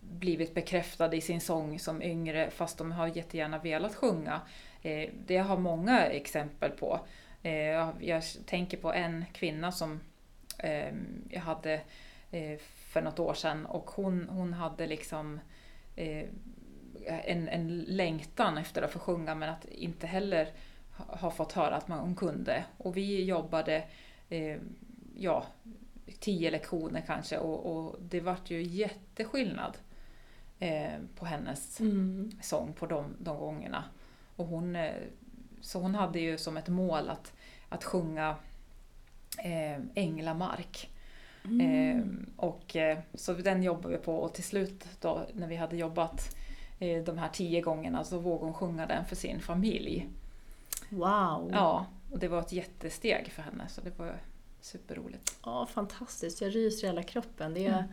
blivit 0.00 0.54
bekräftade 0.54 1.16
i 1.16 1.20
sin 1.20 1.40
sång 1.40 1.78
som 1.78 2.02
yngre 2.02 2.50
fast 2.50 2.78
de 2.78 2.92
har 2.92 3.06
jättegärna 3.06 3.58
velat 3.58 3.94
sjunga. 3.94 4.40
Eh, 4.82 5.10
det 5.26 5.36
har 5.36 5.56
många 5.58 6.06
exempel 6.06 6.70
på. 6.70 7.00
Eh, 7.42 7.90
jag 8.00 8.22
tänker 8.46 8.76
på 8.76 8.92
en 8.92 9.24
kvinna 9.32 9.72
som 9.72 10.00
ehm, 10.58 11.28
jag 11.30 11.40
hade 11.40 11.80
eh, 12.30 12.58
för 12.58 13.02
något 13.02 13.18
år 13.18 13.34
sedan 13.34 13.66
och 13.66 13.90
hon, 13.90 14.28
hon 14.28 14.52
hade 14.52 14.86
liksom 14.86 15.40
en, 17.06 17.48
en 17.48 17.78
längtan 17.78 18.58
efter 18.58 18.82
att 18.82 18.92
få 18.92 18.98
sjunga 18.98 19.34
men 19.34 19.48
att 19.48 19.64
inte 19.64 20.06
heller 20.06 20.48
ha 20.96 21.30
fått 21.30 21.52
höra 21.52 21.76
att 21.76 21.88
man, 21.88 21.98
hon 21.98 22.14
kunde. 22.14 22.64
Och 22.78 22.96
vi 22.96 23.24
jobbade 23.24 23.84
ja, 25.14 25.46
tio 26.20 26.50
lektioner 26.50 27.04
kanske 27.06 27.38
och, 27.38 27.66
och 27.66 27.96
det 28.00 28.20
vart 28.20 28.50
ju 28.50 28.62
jätteskillnad 28.62 29.78
eh, 30.58 30.98
på 31.14 31.26
hennes 31.26 31.80
mm. 31.80 32.30
sång 32.42 32.72
på 32.72 32.86
de, 32.86 33.16
de 33.18 33.38
gångerna. 33.38 33.84
Och 34.36 34.46
hon, 34.46 34.76
eh, 34.76 34.94
så 35.60 35.80
hon 35.80 35.94
hade 35.94 36.20
ju 36.20 36.38
som 36.38 36.56
ett 36.56 36.68
mål 36.68 37.08
att, 37.08 37.32
att 37.68 37.84
sjunga 37.84 38.36
eh, 39.38 39.80
Änglamark. 39.94 40.90
Mm. 41.44 41.60
Eh, 41.98 42.04
och, 42.36 42.76
så 43.14 43.32
den 43.32 43.62
jobbade 43.62 43.96
vi 43.96 44.02
på 44.02 44.16
och 44.16 44.34
till 44.34 44.44
slut 44.44 44.84
då 45.00 45.26
när 45.32 45.46
vi 45.46 45.56
hade 45.56 45.76
jobbat 45.76 46.36
eh, 46.78 47.04
de 47.04 47.18
här 47.18 47.28
tio 47.28 47.60
gångerna 47.60 48.04
så 48.04 48.18
vågade 48.18 48.44
hon 48.44 48.54
sjunga 48.54 48.86
den 48.86 49.04
för 49.04 49.16
sin 49.16 49.40
familj. 49.40 50.08
Wow! 50.88 51.50
Ja, 51.52 51.86
och 52.10 52.18
det 52.18 52.28
var 52.28 52.40
ett 52.40 52.52
jättesteg 52.52 53.32
för 53.32 53.42
henne 53.42 53.68
så 53.68 53.80
det 53.80 53.98
var 53.98 54.20
superroligt. 54.60 55.38
Ja, 55.44 55.66
fantastiskt. 55.66 56.40
Jag 56.40 56.54
ryser 56.54 56.86
i 56.86 56.90
hela 56.90 57.02
kroppen. 57.02 57.54
Det 57.54 57.66
är, 57.66 57.78
mm. 57.78 57.84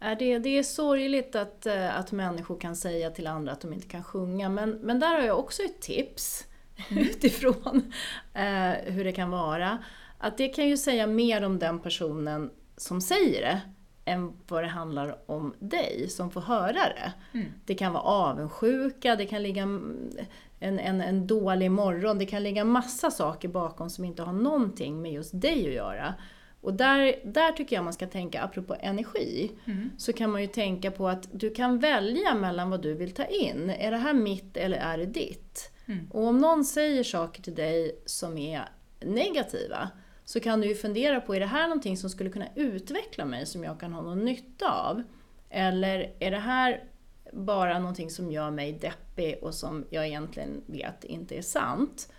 är 0.00 0.16
det, 0.16 0.38
det 0.38 0.58
är 0.58 0.62
sorgligt 0.62 1.34
att, 1.34 1.66
eh, 1.66 1.98
att 1.98 2.12
människor 2.12 2.60
kan 2.60 2.76
säga 2.76 3.10
till 3.10 3.26
andra 3.26 3.52
att 3.52 3.60
de 3.60 3.72
inte 3.72 3.88
kan 3.88 4.04
sjunga. 4.04 4.48
Men, 4.48 4.70
men 4.70 5.00
där 5.00 5.14
har 5.14 5.22
jag 5.22 5.38
också 5.38 5.62
ett 5.62 5.80
tips. 5.80 6.46
utifrån 6.90 7.92
eh, 8.34 8.92
hur 8.92 9.04
det 9.04 9.12
kan 9.12 9.30
vara. 9.30 9.78
Att 10.18 10.38
det 10.38 10.48
kan 10.48 10.68
ju 10.68 10.76
säga 10.76 11.06
mer 11.06 11.44
om 11.44 11.58
den 11.58 11.78
personen 11.78 12.50
som 12.76 13.00
säger 13.00 13.40
det 13.40 13.60
än 14.04 14.32
vad 14.48 14.62
det 14.64 14.68
handlar 14.68 15.30
om 15.30 15.54
dig 15.58 16.08
som 16.08 16.30
får 16.30 16.40
höra 16.40 16.72
det. 16.72 17.12
Mm. 17.32 17.46
Det 17.64 17.74
kan 17.74 17.92
vara 17.92 18.02
avundsjuka, 18.02 19.16
det 19.16 19.26
kan 19.26 19.42
ligga 19.42 19.62
en, 19.62 20.78
en, 20.78 21.00
en 21.00 21.26
dålig 21.26 21.70
morgon, 21.70 22.18
det 22.18 22.26
kan 22.26 22.42
ligga 22.42 22.64
massa 22.64 23.10
saker 23.10 23.48
bakom 23.48 23.90
som 23.90 24.04
inte 24.04 24.22
har 24.22 24.32
någonting 24.32 25.02
med 25.02 25.12
just 25.12 25.40
dig 25.40 25.66
att 25.66 25.74
göra. 25.74 26.14
Och 26.60 26.74
där, 26.74 27.14
där 27.24 27.52
tycker 27.52 27.76
jag 27.76 27.84
man 27.84 27.92
ska 27.92 28.06
tänka, 28.06 28.42
apropå 28.42 28.76
energi, 28.80 29.50
mm. 29.64 29.90
så 29.98 30.12
kan 30.12 30.30
man 30.30 30.42
ju 30.42 30.48
tänka 30.48 30.90
på 30.90 31.08
att 31.08 31.28
du 31.32 31.50
kan 31.50 31.78
välja 31.78 32.34
mellan 32.34 32.70
vad 32.70 32.82
du 32.82 32.94
vill 32.94 33.14
ta 33.14 33.24
in. 33.24 33.70
Är 33.70 33.90
det 33.90 33.96
här 33.96 34.14
mitt 34.14 34.56
eller 34.56 34.78
är 34.78 34.98
det 34.98 35.06
ditt? 35.06 35.72
Mm. 35.86 36.10
Och 36.10 36.24
om 36.24 36.38
någon 36.38 36.64
säger 36.64 37.04
saker 37.04 37.42
till 37.42 37.54
dig 37.54 38.02
som 38.06 38.38
är 38.38 38.68
negativa, 39.00 39.90
så 40.24 40.40
kan 40.40 40.60
du 40.60 40.68
ju 40.68 40.74
fundera 40.74 41.20
på, 41.20 41.34
är 41.34 41.40
det 41.40 41.46
här 41.46 41.68
någonting 41.68 41.96
som 41.96 42.10
skulle 42.10 42.30
kunna 42.30 42.48
utveckla 42.54 43.24
mig 43.24 43.46
som 43.46 43.64
jag 43.64 43.80
kan 43.80 43.92
ha 43.92 44.02
någon 44.02 44.24
nytta 44.24 44.70
av? 44.70 45.02
Eller 45.50 46.14
är 46.18 46.30
det 46.30 46.38
här 46.38 46.84
bara 47.32 47.78
någonting 47.78 48.10
som 48.10 48.30
gör 48.30 48.50
mig 48.50 48.72
deppig 48.72 49.38
och 49.42 49.54
som 49.54 49.84
jag 49.90 50.06
egentligen 50.06 50.62
vet 50.66 51.04
inte 51.04 51.36
är 51.36 51.42
sant? 51.42 52.12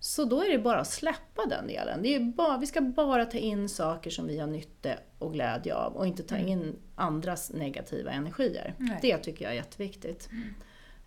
Så 0.00 0.24
då 0.24 0.42
är 0.42 0.52
det 0.52 0.58
bara 0.58 0.80
att 0.80 0.90
släppa 0.90 1.46
den 1.46 1.66
delen. 1.66 2.02
Det 2.02 2.14
är 2.14 2.20
bara, 2.20 2.58
vi 2.58 2.66
ska 2.66 2.80
bara 2.80 3.24
ta 3.24 3.38
in 3.38 3.68
saker 3.68 4.10
som 4.10 4.26
vi 4.26 4.38
har 4.38 4.46
nytta 4.46 4.90
och 5.18 5.32
glädje 5.32 5.74
av 5.74 5.96
och 5.96 6.06
inte 6.06 6.22
ta 6.22 6.36
mm. 6.36 6.48
in 6.48 6.78
andras 6.94 7.50
negativa 7.50 8.10
energier. 8.10 8.74
Nej. 8.78 8.98
Det 9.02 9.18
tycker 9.18 9.44
jag 9.44 9.52
är 9.52 9.56
jätteviktigt. 9.56 10.28
Mm. 10.32 10.54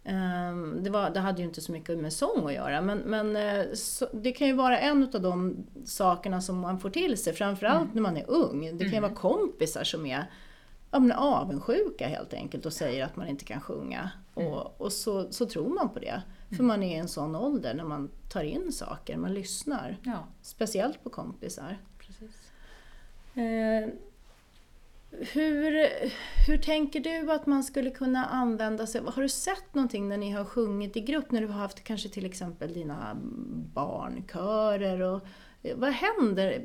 Ehm, 0.10 0.84
det, 0.84 0.90
var, 0.90 1.10
det, 1.10 1.20
hade 1.20 1.42
ju 1.42 1.48
inte 1.48 1.62
så 1.62 1.72
mycket 1.72 1.98
med 1.98 2.14
sång 2.14 2.48
att 2.48 2.54
göra 2.54 2.82
men, 2.82 2.98
men 2.98 3.36
eh, 3.36 3.74
så, 3.74 4.08
det 4.14 4.32
kan 4.32 4.48
ju 4.48 4.54
vara 4.54 4.80
en 4.80 5.04
av 5.14 5.22
de 5.22 5.66
sakerna 5.86 6.42
som 6.42 6.60
man 6.60 6.80
får 6.80 6.90
till 6.90 7.18
sig, 7.18 7.34
framförallt 7.34 7.82
mm. 7.82 7.96
när 7.96 8.02
man 8.02 8.18
är 8.18 8.30
ung. 8.30 8.62
Det 8.62 8.84
kan 8.84 8.92
ju 8.92 8.98
mm. 8.98 9.02
vara 9.02 9.14
kompisar 9.14 9.84
som 9.84 10.06
är 10.06 10.32
ja, 10.92 11.00
men 11.00 11.12
avundsjuka 11.12 12.08
helt 12.08 12.34
enkelt 12.34 12.66
och 12.66 12.74
säger 12.74 13.06
att 13.06 13.16
man 13.16 13.28
inte 13.28 13.46
kan 13.46 13.62
sjunga. 13.62 14.10
Mm. 14.36 14.54
Och, 14.54 14.82
och 14.82 14.94
så, 14.94 15.32
så 15.32 15.46
tror 15.46 15.70
man 15.70 15.90
på 15.90 16.00
det. 16.00 16.22
För 16.48 16.56
mm. 16.56 16.68
man 16.68 16.84
är 16.84 16.96
i 16.96 17.00
en 17.00 17.08
sån 17.08 17.36
ålder 17.36 17.74
när 17.74 17.84
man 17.84 18.10
tar 18.30 18.44
in 18.44 18.72
saker, 18.72 19.18
man 19.18 19.34
lyssnar. 19.34 19.98
Ja. 20.04 20.28
Speciellt 20.42 21.04
på 21.04 21.10
kompisar. 21.10 21.78
Eh, 23.34 23.90
hur, 25.12 25.90
hur 26.48 26.58
tänker 26.58 27.00
du 27.00 27.32
att 27.32 27.46
man 27.46 27.64
skulle 27.64 27.90
kunna 27.90 28.26
använda 28.26 28.88
sig 28.88 29.02
Har 29.06 29.22
du 29.22 29.30
sett 29.30 29.76
någonting 29.76 30.10
när 30.10 30.18
ni 30.18 30.32
har 30.32 30.46
sjungit 30.46 30.98
i 30.98 31.02
grupp, 31.02 31.32
när 31.32 31.42
du 31.42 31.48
har 31.48 31.60
haft 31.60 31.84
kanske 31.84 32.10
till 32.10 32.26
exempel 32.26 32.74
dina 32.74 33.18
barnkörer? 33.74 35.02
Och, 35.02 35.22
vad 35.76 35.92
händer? 35.92 36.62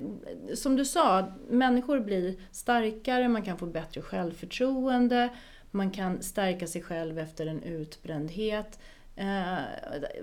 Som 0.54 0.76
du 0.76 0.84
sa, 0.84 1.32
människor 1.48 2.00
blir 2.00 2.36
starkare, 2.50 3.28
man 3.28 3.42
kan 3.42 3.58
få 3.58 3.66
bättre 3.66 4.02
självförtroende, 4.02 5.28
man 5.70 5.90
kan 5.90 6.22
stärka 6.22 6.66
sig 6.66 6.82
själv 6.82 7.18
efter 7.18 7.46
en 7.46 7.62
utbrändhet. 7.62 8.78
Eh, 9.16 9.58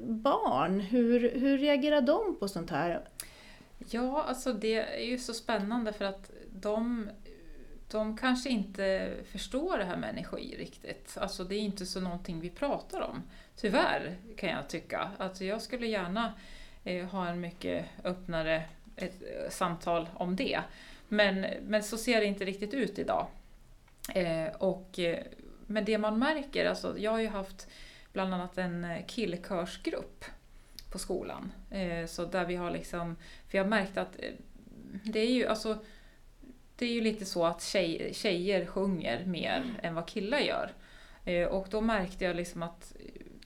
barn, 0.01 0.79
hur, 0.79 1.31
hur 1.31 1.57
reagerar 1.57 2.01
de 2.01 2.35
på 2.39 2.47
sånt 2.47 2.69
här? 2.69 3.01
Ja, 3.89 4.23
alltså 4.23 4.53
det 4.53 4.75
är 4.75 5.05
ju 5.05 5.17
så 5.17 5.33
spännande 5.33 5.93
för 5.93 6.05
att 6.05 6.31
de 6.51 7.09
de 7.91 8.17
kanske 8.17 8.49
inte 8.49 9.13
förstår 9.31 9.77
det 9.77 9.85
här 9.85 9.97
med 9.97 10.09
energi 10.09 10.55
riktigt. 10.57 11.17
Alltså 11.17 11.43
det 11.43 11.55
är 11.55 11.59
inte 11.59 11.85
så 11.85 11.99
någonting 11.99 12.39
vi 12.39 12.49
pratar 12.49 13.01
om. 13.01 13.23
Tyvärr 13.55 14.17
kan 14.37 14.49
jag 14.49 14.69
tycka. 14.69 15.11
Alltså 15.17 15.45
jag 15.45 15.61
skulle 15.61 15.87
gärna 15.87 16.33
eh, 16.83 17.05
ha 17.05 17.27
en 17.27 17.39
mycket 17.39 17.85
öppnare 18.03 18.63
ett, 18.95 19.21
eh, 19.21 19.49
samtal 19.49 20.09
om 20.13 20.35
det. 20.35 20.61
Men, 21.07 21.45
men 21.61 21.83
så 21.83 21.97
ser 21.97 22.19
det 22.19 22.25
inte 22.25 22.45
riktigt 22.45 22.73
ut 22.73 22.99
idag. 22.99 23.27
Eh, 24.13 24.47
och, 24.57 24.99
eh, 24.99 25.25
men 25.67 25.85
det 25.85 25.97
man 25.97 26.19
märker, 26.19 26.65
alltså 26.65 26.99
jag 26.99 27.11
har 27.11 27.19
ju 27.19 27.27
haft 27.27 27.67
bland 28.13 28.33
annat 28.33 28.57
en 28.57 28.83
eh, 28.83 29.05
killkörsgrupp 29.05 30.25
på 30.91 30.99
skolan. 30.99 31.51
Eh, 31.71 32.05
så 32.05 32.25
där 32.25 32.45
vi 32.45 32.55
har 32.55 32.71
liksom, 32.71 33.15
för 33.47 33.57
jag 33.57 33.67
märkte 33.67 33.93
märkt 33.95 33.97
att 33.97 34.23
eh, 34.23 34.31
det 35.03 35.19
är 35.19 35.31
ju 35.31 35.47
alltså 35.47 35.77
det 36.81 36.85
är 36.87 36.93
ju 36.93 37.01
lite 37.01 37.25
så 37.25 37.45
att 37.45 37.63
tjej, 37.63 38.13
tjejer 38.13 38.65
sjunger 38.65 39.25
mer 39.25 39.57
mm. 39.57 39.75
än 39.83 39.95
vad 39.95 40.07
killar 40.07 40.39
gör. 40.39 40.71
Eh, 41.25 41.47
och 41.47 41.67
då 41.69 41.81
märkte 41.81 42.25
jag 42.25 42.35
liksom 42.35 42.63
att, 42.63 42.93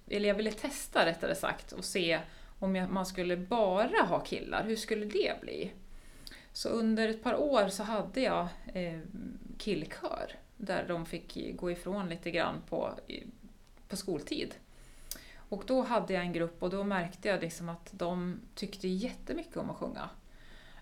eller 0.07 0.29
jag 0.29 0.35
ville 0.35 0.51
testa 0.51 1.05
rättare 1.05 1.35
sagt 1.35 1.71
och 1.71 1.85
se 1.85 2.19
om 2.59 2.75
jag, 2.75 2.89
man 2.89 3.05
skulle 3.05 3.37
bara 3.37 4.03
ha 4.09 4.19
killar, 4.19 4.63
hur 4.63 4.75
skulle 4.75 5.05
det 5.05 5.41
bli? 5.41 5.71
Så 6.53 6.69
under 6.69 7.09
ett 7.09 7.23
par 7.23 7.35
år 7.35 7.67
så 7.67 7.83
hade 7.83 8.21
jag 8.21 8.47
eh, 8.73 8.99
killkör 9.57 10.31
där 10.57 10.85
de 10.87 11.05
fick 11.05 11.37
gå 11.55 11.71
ifrån 11.71 12.09
lite 12.09 12.31
grann 12.31 12.61
på, 12.69 12.93
på 13.87 13.95
skoltid. 13.95 14.55
Och 15.49 15.63
då 15.67 15.81
hade 15.81 16.13
jag 16.13 16.23
en 16.23 16.33
grupp 16.33 16.63
och 16.63 16.69
då 16.69 16.83
märkte 16.83 17.27
jag 17.27 17.41
liksom 17.41 17.69
att 17.69 17.89
de 17.91 18.39
tyckte 18.55 18.87
jättemycket 18.87 19.57
om 19.57 19.69
att 19.69 19.77
sjunga. 19.77 20.09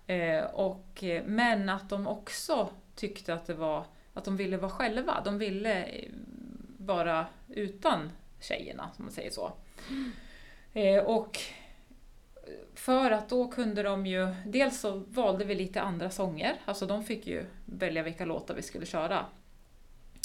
Eh, 0.08 0.44
och, 0.44 1.04
men 1.26 1.70
att 1.70 1.90
de 1.90 2.08
också 2.08 2.70
tyckte 2.96 3.34
att 3.34 3.46
det 3.46 3.54
var 3.54 3.86
att 4.14 4.26
de 4.26 4.38
ville 4.38 4.58
vara 4.58 4.72
själva. 4.72 5.22
De 5.26 5.38
ville 5.38 5.84
eh, 5.84 6.10
vara 6.78 7.26
utan 7.50 8.12
tjejerna, 8.40 8.90
som 8.96 9.06
man 9.06 9.12
säger 9.12 9.32
så. 9.32 9.54
Mm. 9.90 10.12
Eh, 10.74 11.04
och 11.04 11.40
för 12.76 13.12
att 13.12 13.30
då 13.30 13.48
kunde 13.48 13.84
de 13.84 14.06
ju, 14.06 14.36
dels 14.46 14.80
så 14.80 15.04
valde 15.08 15.46
vi 15.46 15.56
lite 15.56 15.82
andra 15.82 16.10
sånger, 16.10 16.56
alltså 16.66 16.86
de 16.86 17.04
fick 17.04 17.28
ju 17.28 17.46
välja 17.66 18.04
vilka 18.04 18.26
låtar 18.26 18.56
vi 18.56 18.62
skulle 18.62 18.86
köra. 18.86 19.26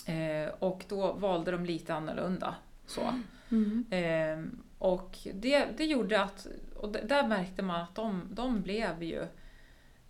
Eh, 0.07 0.49
och 0.59 0.85
då 0.89 1.13
valde 1.13 1.51
de 1.51 1.65
lite 1.65 1.95
annorlunda. 1.95 2.55
Så. 2.87 3.15
Mm. 3.51 3.87
Eh, 3.91 4.61
och 4.79 5.19
det, 5.35 5.67
det 5.77 5.85
gjorde 5.85 6.23
att, 6.23 6.47
och 6.77 6.91
där 6.91 7.29
märkte 7.29 7.63
man 7.63 7.81
att 7.81 7.95
de, 7.95 8.23
de 8.31 8.61
blev 8.61 9.03
ju 9.03 9.27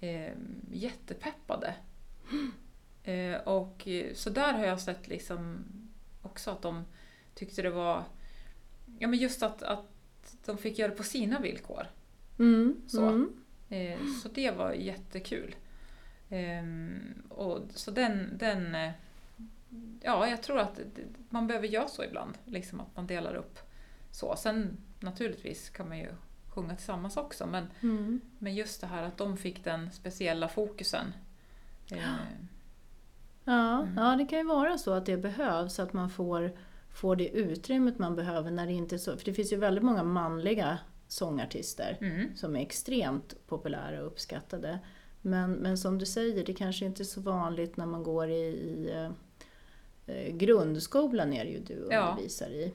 eh, 0.01 0.33
jättepeppade. 0.71 1.75
Eh, 3.03 3.37
och, 3.37 3.89
så 4.15 4.31
där 4.31 4.53
har 4.53 4.65
jag 4.65 4.81
sett 4.81 5.09
liksom 5.09 5.65
också 6.23 6.51
att 6.51 6.63
de 6.63 6.85
tyckte 7.35 7.63
det 7.63 7.71
var, 7.71 8.05
ja 8.99 9.09
men 9.09 9.19
just 9.19 9.43
att, 9.43 9.63
att 9.63 9.87
de 10.45 10.59
fick 10.59 10.79
göra 10.79 10.91
det 10.91 10.97
på 10.97 11.03
sina 11.03 11.41
villkor. 11.41 11.87
Mm, 12.39 12.83
så. 12.87 13.07
Mm. 13.07 13.33
Eh, 13.69 13.99
så 14.23 14.29
det 14.29 14.51
var 14.51 14.73
jättekul. 14.73 15.57
Eh, 16.29 16.65
och, 17.29 17.61
så 17.75 17.91
den, 17.91 18.39
den, 18.39 18.75
eh, 18.75 18.93
ja 20.03 20.29
jag 20.29 20.43
tror 20.43 20.59
att 20.59 20.81
man 21.31 21.47
behöver 21.47 21.69
göra 21.69 21.89
så 21.89 22.05
ibland, 22.05 22.39
liksom 22.45 22.81
att 22.81 22.97
man 22.97 23.07
delar 23.07 23.35
upp 23.35 23.59
så. 24.11 24.37
Sen 24.37 24.77
naturligtvis 25.01 25.71
kan 25.71 25.89
man 25.89 25.99
ju 25.99 26.09
sjunga 26.59 26.77
tillsammans 26.77 27.17
också. 27.17 27.47
Men, 27.47 27.67
mm. 27.83 28.21
men 28.39 28.55
just 28.55 28.81
det 28.81 28.87
här 28.87 29.03
att 29.03 29.17
de 29.17 29.37
fick 29.37 29.65
den 29.65 29.93
speciella 29.93 30.49
fokusen. 30.49 31.13
Eh, 31.93 31.99
Ja, 33.49 33.83
mm. 33.83 33.97
ja, 33.97 34.17
det 34.17 34.27
kan 34.27 34.39
ju 34.39 34.45
vara 34.45 34.79
så 34.79 34.93
att 34.93 35.07
det 35.07 35.17
behövs, 35.17 35.79
att 35.79 35.93
man 35.93 36.11
får, 36.11 36.53
får 36.91 37.17
det 37.17 37.29
utrymmet 37.29 37.99
man 37.99 38.17
behöver 38.17 38.51
när 38.51 38.67
det 38.67 38.73
inte 38.73 38.97
är 38.97 38.99
så. 38.99 39.17
För 39.17 39.25
det 39.25 39.35
finns 39.35 39.53
ju 39.53 39.57
väldigt 39.57 39.85
många 39.85 40.03
manliga 40.03 40.79
sångartister 41.07 41.99
mm. 42.01 42.37
som 42.37 42.57
är 42.57 42.61
extremt 42.61 43.47
populära 43.47 44.01
och 44.01 44.07
uppskattade. 44.07 44.79
Men, 45.23 45.53
men 45.53 45.79
som 45.79 45.99
du 45.99 46.07
säger, 46.07 46.45
det 46.45 46.55
kanske 46.55 46.85
inte 46.85 47.03
är 47.03 47.05
så 47.05 47.21
vanligt 47.21 47.77
när 47.77 47.87
man 47.87 48.03
går 48.03 48.31
i, 48.31 48.45
i 48.45 49.09
eh, 50.07 50.37
grundskolan 50.37 51.33
är 51.33 51.45
det 51.45 51.51
ju 51.51 51.61
du 51.61 51.75
undervisar 51.75 52.51
ja. 52.51 52.57
i. 52.57 52.73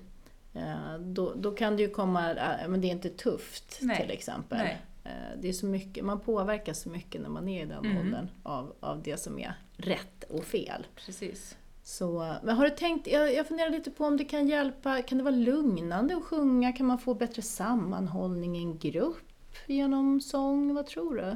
Eh, 0.54 1.00
då, 1.00 1.34
då 1.36 1.52
kan 1.52 1.76
det 1.78 1.84
ju 1.84 1.90
komma, 1.90 2.32
äh, 2.32 2.68
men 2.68 2.82
det 2.82 2.88
är 2.88 2.92
inte 2.92 3.10
tufft 3.10 3.80
Nej. 3.82 4.02
till 4.02 4.12
exempel. 4.12 4.58
Nej. 4.58 4.82
Eh, 5.04 5.40
det 5.42 5.50
är 5.50 5.54
så 5.54 5.66
mycket, 5.66 6.06
man 6.06 6.20
påverkas 6.20 6.82
så 6.82 6.90
mycket 6.90 7.22
när 7.22 7.30
man 7.30 7.48
är 7.50 7.64
i 7.64 7.66
den 7.66 7.86
mm. 7.86 7.98
åldern 7.98 8.30
av, 8.44 8.76
av 8.80 9.04
det 9.04 9.18
som 9.18 9.40
är 9.40 9.54
rätt 9.78 10.24
och 10.24 10.44
fel. 10.44 10.88
Precis. 10.96 11.58
Så, 11.84 12.36
men 12.44 12.56
har 12.56 12.64
du 12.64 12.70
tänkt, 12.70 13.08
jag, 13.08 13.34
jag 13.34 13.48
funderar 13.48 13.70
lite 13.70 13.92
på 13.92 14.06
om 14.06 14.18
det 14.18 14.26
kan 14.26 14.48
hjälpa, 14.48 15.02
kan 15.02 15.18
det 15.18 15.24
vara 15.24 15.36
lugnande 15.36 16.16
att 16.16 16.24
sjunga? 16.24 16.74
Kan 16.74 16.86
man 16.86 17.00
få 17.00 17.14
bättre 17.14 17.42
sammanhållning 17.42 18.58
i 18.58 18.60
en 18.60 18.78
grupp 18.78 19.58
genom 19.68 20.22
sång? 20.22 20.74
Vad 20.74 20.88
tror 20.88 21.16
du? 21.16 21.36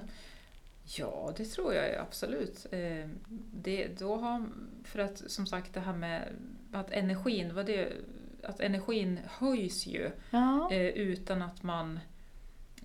Ja, 0.97 1.33
det 1.37 1.45
tror 1.45 1.73
jag 1.73 1.95
absolut. 1.95 2.65
Eh, 2.71 3.09
det, 3.51 3.87
då 3.99 4.15
har, 4.15 4.45
för 4.83 4.99
att 4.99 5.31
som 5.31 5.45
sagt 5.45 5.73
det 5.73 5.79
här 5.79 5.93
med 5.93 6.27
att 6.71 6.91
energin, 6.91 7.55
vad 7.55 7.65
det, 7.65 7.93
att 8.47 8.59
energin 8.59 9.19
höjs 9.27 9.87
ju 9.87 10.11
ja. 10.29 10.71
Eh, 10.71 10.87
utan 10.87 11.41
att 11.41 11.63
man 11.63 11.99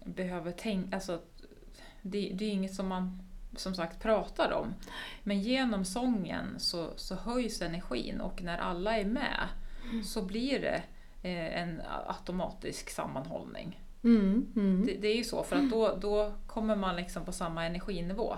behöver 0.05 0.53
tänka, 0.53 0.97
alltså 0.97 1.21
det, 2.03 2.33
det 2.35 2.45
är 2.45 2.51
inget 2.51 2.75
som 2.75 2.89
man 2.89 3.23
som 3.57 3.75
sagt 3.75 4.03
pratar 4.03 4.53
om. 4.53 4.75
Men 5.23 5.41
genom 5.41 5.85
sången 5.85 6.61
så, 6.61 6.93
så 6.97 7.15
höjs 7.15 7.63
energin 7.63 8.21
och 8.21 8.43
när 8.43 8.59
alla 8.59 8.99
är 8.99 9.05
med 9.05 9.49
mm. 9.91 10.05
så 10.05 10.23
blir 10.23 10.61
det 10.61 10.83
eh, 11.23 11.63
en 11.63 11.83
automatisk 12.07 12.91
sammanhållning. 12.91 13.81
Mm, 14.05 14.53
mm. 14.57 14.87
Det, 14.87 14.95
det, 14.95 15.09
är 15.09 15.17
ju 15.17 15.25
så, 15.25 15.43
för 15.43 15.57
att 15.57 15.71
då, 15.71 15.97
då 15.97 16.33
kommer 16.47 16.77
man 16.77 16.97
liksom 16.97 17.25
på 17.25 17.33
samma 17.33 17.67
energinivå. 17.67 18.37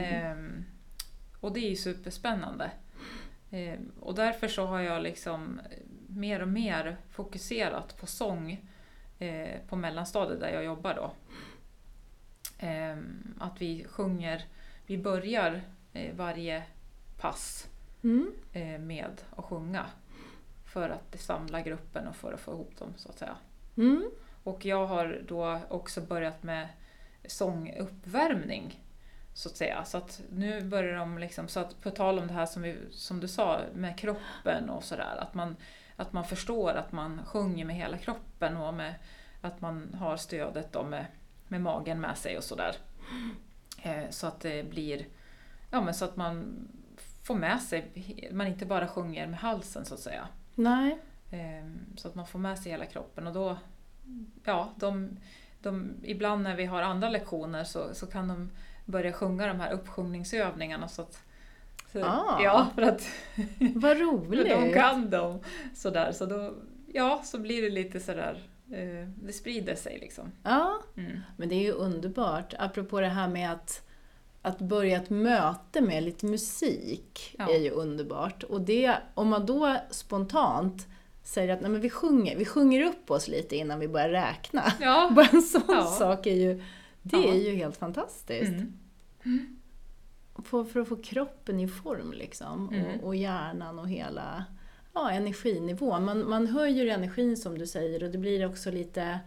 Ehm, 0.00 0.64
och 1.40 1.52
det 1.52 1.60
är 1.60 1.70
ju 1.70 1.76
superspännande. 1.76 2.70
Ehm, 3.50 3.92
och 4.00 4.14
därför 4.14 4.48
så 4.48 4.66
har 4.66 4.80
jag 4.80 5.02
liksom 5.02 5.60
mer 6.18 6.42
och 6.42 6.48
mer 6.48 6.96
fokuserat 7.10 7.96
på 8.00 8.06
sång 8.06 8.68
eh, 9.18 9.60
på 9.68 9.76
mellanstadiet 9.76 10.40
där 10.40 10.52
jag 10.52 10.64
jobbar 10.64 10.94
då. 10.94 11.12
Eh, 12.66 12.96
att 13.38 13.60
vi 13.60 13.84
sjunger, 13.84 14.44
vi 14.86 14.98
börjar 14.98 15.62
eh, 15.92 16.14
varje 16.16 16.62
pass 17.20 17.68
mm. 18.02 18.32
Eh, 18.52 18.78
med 18.78 19.22
att 19.36 19.44
sjunga. 19.44 19.86
För 20.64 20.90
att 20.90 21.20
samla 21.20 21.60
gruppen 21.60 22.08
och 22.08 22.16
för 22.16 22.32
att 22.32 22.40
få 22.40 22.52
ihop 22.52 22.78
dem 22.78 22.92
så 22.96 23.08
att 23.08 23.18
säga. 23.18 23.36
Mm. 23.76 24.10
Och 24.42 24.64
jag 24.64 24.86
har 24.86 25.22
då 25.28 25.60
också 25.68 26.00
börjat 26.00 26.42
med 26.42 26.68
sånguppvärmning 27.26 28.84
så 29.34 29.48
att 29.48 29.56
säga. 29.56 29.84
Så 29.84 29.98
att 29.98 30.22
nu 30.30 30.62
börjar 30.62 30.98
de 30.98 31.18
liksom, 31.18 31.48
så 31.48 31.60
att 31.60 31.82
på 31.82 31.90
tal 31.90 32.18
om 32.18 32.26
det 32.26 32.32
här 32.32 32.46
som, 32.46 32.62
vi, 32.62 32.76
som 32.90 33.20
du 33.20 33.28
sa 33.28 33.60
med 33.74 33.98
kroppen 33.98 34.70
och 34.70 34.84
sådär, 34.84 35.16
att 35.18 35.34
man, 35.34 35.56
att 35.98 36.12
man 36.12 36.24
förstår 36.24 36.74
att 36.74 36.92
man 36.92 37.24
sjunger 37.26 37.64
med 37.64 37.76
hela 37.76 37.98
kroppen 37.98 38.56
och 38.56 38.74
med, 38.74 38.94
att 39.40 39.60
man 39.60 39.94
har 39.94 40.16
stödet 40.16 40.72
då 40.72 40.82
med, 40.82 41.06
med 41.48 41.60
magen 41.60 42.00
med 42.00 42.18
sig 42.18 42.36
och 42.36 42.44
sådär. 42.44 42.76
Eh, 43.82 44.10
så 44.10 44.26
att 44.26 44.40
det 44.40 44.70
blir, 44.70 45.06
ja 45.70 45.80
men 45.80 45.94
så 45.94 46.04
att 46.04 46.16
man 46.16 46.54
får 47.22 47.34
med 47.34 47.60
sig, 47.60 48.30
man 48.32 48.46
inte 48.46 48.66
bara 48.66 48.88
sjunger 48.88 49.26
med 49.26 49.38
halsen 49.38 49.84
så 49.84 49.94
att 49.94 50.00
säga. 50.00 50.28
Nej. 50.54 50.98
Eh, 51.30 51.70
så 51.96 52.08
att 52.08 52.14
man 52.14 52.26
får 52.26 52.38
med 52.38 52.58
sig 52.58 52.72
hela 52.72 52.86
kroppen 52.86 53.26
och 53.26 53.32
då, 53.32 53.56
ja, 54.44 54.72
de, 54.76 55.18
de, 55.62 55.90
ibland 56.02 56.42
när 56.42 56.56
vi 56.56 56.64
har 56.64 56.82
andra 56.82 57.08
lektioner 57.08 57.64
så, 57.64 57.94
så 57.94 58.06
kan 58.06 58.28
de 58.28 58.50
börja 58.84 59.12
sjunga 59.12 59.46
de 59.46 59.60
här 59.60 59.72
uppsjungningsövningarna 59.72 60.88
så 60.88 61.02
att 61.02 61.22
så, 61.92 62.04
ah, 62.04 62.40
ja, 62.42 62.68
för 62.74 62.82
att 62.82 63.08
vad 63.74 63.98
roligt! 63.98 64.48
de 64.48 64.72
kan 64.72 65.10
dem. 65.10 65.40
Sådär, 65.74 66.12
så 66.12 66.26
då, 66.26 66.54
ja, 66.92 67.20
så 67.24 67.38
blir 67.38 67.62
det 67.62 67.70
lite 67.70 68.00
sådär 68.00 68.42
Eh, 68.72 69.08
det 69.22 69.32
sprider 69.32 69.74
sig 69.74 69.98
liksom. 70.00 70.32
Ja, 70.42 70.82
mm. 70.96 71.20
men 71.36 71.48
det 71.48 71.54
är 71.54 71.62
ju 71.62 71.72
underbart. 71.72 72.54
Apropå 72.58 73.00
det 73.00 73.08
här 73.08 73.28
med 73.28 73.52
att, 73.52 73.86
att 74.42 74.58
börja 74.58 74.96
ett 74.96 75.10
möte 75.10 75.80
med 75.80 76.02
lite 76.02 76.26
musik 76.26 77.34
ja. 77.38 77.50
är 77.50 77.58
ju 77.58 77.70
underbart. 77.70 78.42
Och 78.42 78.60
det, 78.60 78.96
om 79.14 79.28
man 79.28 79.46
då 79.46 79.76
spontant 79.90 80.86
säger 81.24 81.54
att 81.54 81.60
Nej, 81.60 81.70
men 81.70 81.80
vi, 81.80 81.90
sjunger, 81.90 82.36
vi 82.36 82.44
sjunger 82.44 82.84
upp 82.84 83.10
oss 83.10 83.28
lite 83.28 83.56
innan 83.56 83.80
vi 83.80 83.88
börjar 83.88 84.08
räkna. 84.08 84.72
Ja. 84.80 85.10
Bara 85.16 85.26
en 85.26 85.42
sån 85.42 85.62
ja. 85.68 85.84
sak 85.84 86.26
är 86.26 86.34
ju, 86.34 86.62
det 87.02 87.28
är 87.28 87.34
ju 87.34 87.56
helt 87.56 87.76
fantastiskt. 87.76 88.48
Mm. 88.48 88.78
Mm. 89.24 89.57
För, 90.44 90.64
för, 90.64 90.80
att 90.80 90.88
få 90.88 90.96
kroppen 90.96 91.60
i 91.60 91.68
form 91.68 92.12
liksom, 92.12 92.68
och, 92.68 92.74
mm. 92.74 93.00
och 93.00 93.16
hjärnan 93.16 93.78
och 93.78 93.88
hela 93.88 94.44
ja, 94.94 95.10
energinivå. 95.10 96.00
Man, 96.00 96.28
man 96.28 96.46
höjer 96.46 96.86
energin 96.86 97.36
som 97.36 97.58
du 97.58 97.66
säger 97.66 98.02
och 98.02 98.10
det 98.10 98.18
blir 98.18 98.46
också 98.46 98.70
lite 98.70 99.20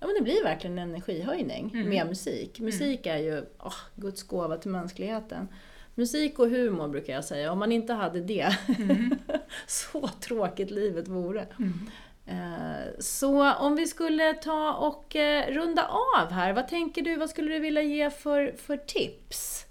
Ja 0.00 0.06
men 0.06 0.14
det 0.14 0.22
blir 0.22 0.44
verkligen 0.44 0.78
en 0.78 0.88
energihöjning 0.88 1.70
mm. 1.74 1.88
med 1.88 2.06
musik. 2.06 2.58
Mm. 2.58 2.66
Musik 2.66 3.06
är 3.06 3.16
ju 3.16 3.40
oh, 3.58 3.74
Guds 3.94 4.22
gåva 4.22 4.56
till 4.56 4.70
mänskligheten. 4.70 5.48
Musik 5.94 6.38
och 6.38 6.50
humor 6.50 6.88
brukar 6.88 7.12
jag 7.12 7.24
säga. 7.24 7.52
Om 7.52 7.58
man 7.58 7.72
inte 7.72 7.92
hade 7.92 8.20
det, 8.20 8.56
mm. 8.78 9.18
så 9.66 10.08
tråkigt 10.08 10.70
livet 10.70 11.08
vore. 11.08 11.46
Mm. 11.58 11.90
Eh, 12.26 12.98
så 12.98 13.52
om 13.54 13.76
vi 13.76 13.86
skulle 13.86 14.34
ta 14.34 14.72
och 14.72 15.16
eh, 15.16 15.52
runda 15.52 15.86
av 15.86 16.30
här, 16.30 16.52
vad 16.52 16.68
tänker 16.68 17.02
du, 17.02 17.16
vad 17.16 17.30
skulle 17.30 17.52
du 17.52 17.58
vilja 17.58 17.82
ge 17.82 18.10
för, 18.10 18.54
för 18.56 18.76
tips? 18.76 19.66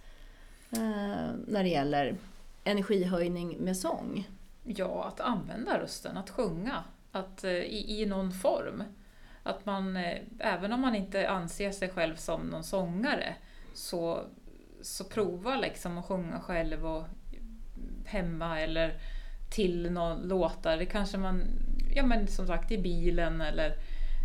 Eh, 0.76 1.32
när 1.48 1.64
det 1.64 1.70
gäller 1.70 2.16
energihöjning 2.64 3.58
med 3.60 3.78
sång? 3.78 4.28
Ja, 4.64 5.04
att 5.04 5.20
använda 5.20 5.80
rösten, 5.80 6.18
att 6.18 6.30
sjunga 6.30 6.84
att, 7.12 7.44
eh, 7.44 7.52
i, 7.52 8.02
i 8.02 8.06
någon 8.06 8.32
form. 8.32 8.84
Att 9.44 9.66
man, 9.66 9.98
eh, 9.98 10.18
även 10.40 10.74
om 10.74 10.82
man 10.82 10.96
inte 10.96 11.30
anser 11.30 11.72
sig 11.72 11.90
själv 11.90 12.16
som 12.16 12.42
någon 12.42 12.64
sångare, 12.64 13.36
så, 13.74 14.22
så 14.82 15.04
prova 15.04 15.56
liksom 15.56 15.98
att 15.98 16.06
sjunga 16.06 16.40
själv 16.40 16.86
och 16.86 17.04
hemma 18.06 18.60
eller 18.60 18.94
till 19.50 19.92
någon 19.92 20.22
låtar. 20.22 20.78
Det 20.78 20.86
kanske 20.86 21.18
man, 21.18 21.44
ja 21.96 22.06
men 22.06 22.28
som 22.28 22.48
sagt 22.48 22.72
i 22.72 22.78
bilen 22.78 23.42
eller, 23.42 23.76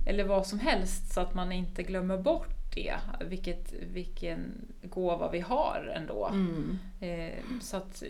eller 0.06 0.24
vad 0.24 0.46
som 0.46 0.58
helst 0.58 1.12
så 1.12 1.20
att 1.20 1.34
man 1.34 1.52
inte 1.52 1.82
glömmer 1.82 2.18
bort 2.18 2.57
det. 2.74 2.96
Vilket, 3.20 3.72
vilken 3.72 4.52
gåva 4.82 5.30
vi 5.30 5.40
har 5.40 5.92
ändå. 5.94 6.26
Mm. 6.26 6.78
Eh, 7.00 7.60
så 7.60 7.76
att 7.76 8.02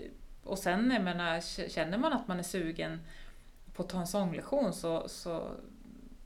och 0.44 0.58
sen 0.58 0.90
jag 0.90 1.02
menar, 1.02 1.68
känner 1.68 1.98
man 1.98 2.12
att 2.12 2.28
man 2.28 2.38
är 2.38 2.42
sugen 2.42 3.00
på 3.74 3.82
att 3.82 3.88
ta 3.88 4.00
en 4.00 4.06
sånglektion 4.06 4.72
så, 4.72 5.08
så 5.08 5.50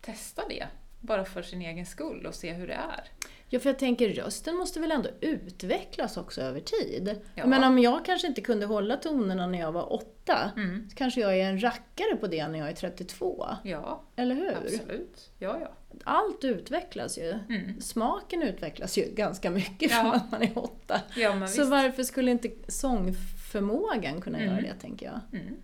testa 0.01 0.43
det. 0.49 0.67
Bara 1.01 1.25
för 1.25 1.43
sin 1.43 1.63
egen 1.63 1.87
skull 1.87 2.27
och 2.27 2.35
se 2.35 2.53
hur 2.53 2.67
det 2.67 2.75
är. 2.75 3.05
Ja, 3.49 3.61
för 3.61 3.69
jag 3.69 3.79
tänker 3.79 4.09
rösten 4.09 4.57
måste 4.57 4.81
väl 4.81 4.93
ändå 4.93 5.09
utvecklas 5.21 6.17
också 6.17 6.41
över 6.41 6.61
tid? 6.61 7.21
Ja. 7.35 7.47
Men 7.47 7.65
om 7.65 7.79
jag 7.79 8.05
kanske 8.05 8.27
inte 8.27 8.41
kunde 8.41 8.67
hålla 8.67 8.97
tonerna 8.97 9.47
när 9.47 9.59
jag 9.59 9.73
var 9.73 9.93
åtta, 9.93 10.51
mm. 10.57 10.91
så 10.91 10.97
kanske 10.97 11.21
jag 11.21 11.39
är 11.39 11.45
en 11.45 11.63
rackare 11.63 12.17
på 12.21 12.27
det 12.27 12.49
när 12.49 12.59
jag 12.59 12.69
är 12.69 12.75
32. 12.75 13.47
Ja, 13.63 14.03
Eller 14.17 14.35
hur? 14.35 14.57
Absolut. 14.57 15.31
Ja, 15.39 15.59
ja. 15.61 15.69
Allt 16.05 16.45
utvecklas 16.45 17.19
ju. 17.19 17.31
Mm. 17.31 17.81
Smaken 17.81 18.43
utvecklas 18.43 18.99
ju 18.99 19.05
ganska 19.15 19.51
mycket 19.51 19.91
ja. 19.91 20.01
från 20.01 20.13
att 20.15 20.31
man 20.31 20.43
är 20.43 20.59
åtta. 20.59 21.01
Ja, 21.17 21.47
så 21.47 21.61
visst. 21.61 21.71
varför 21.71 22.03
skulle 22.03 22.31
inte 22.31 22.51
sång 22.69 23.15
förmågan 23.53 24.21
kunna 24.21 24.39
mm. 24.39 24.51
göra 24.51 24.61
det, 24.63 24.75
tänker 24.81 25.07
jag. 25.07 25.41
Mm. 25.41 25.57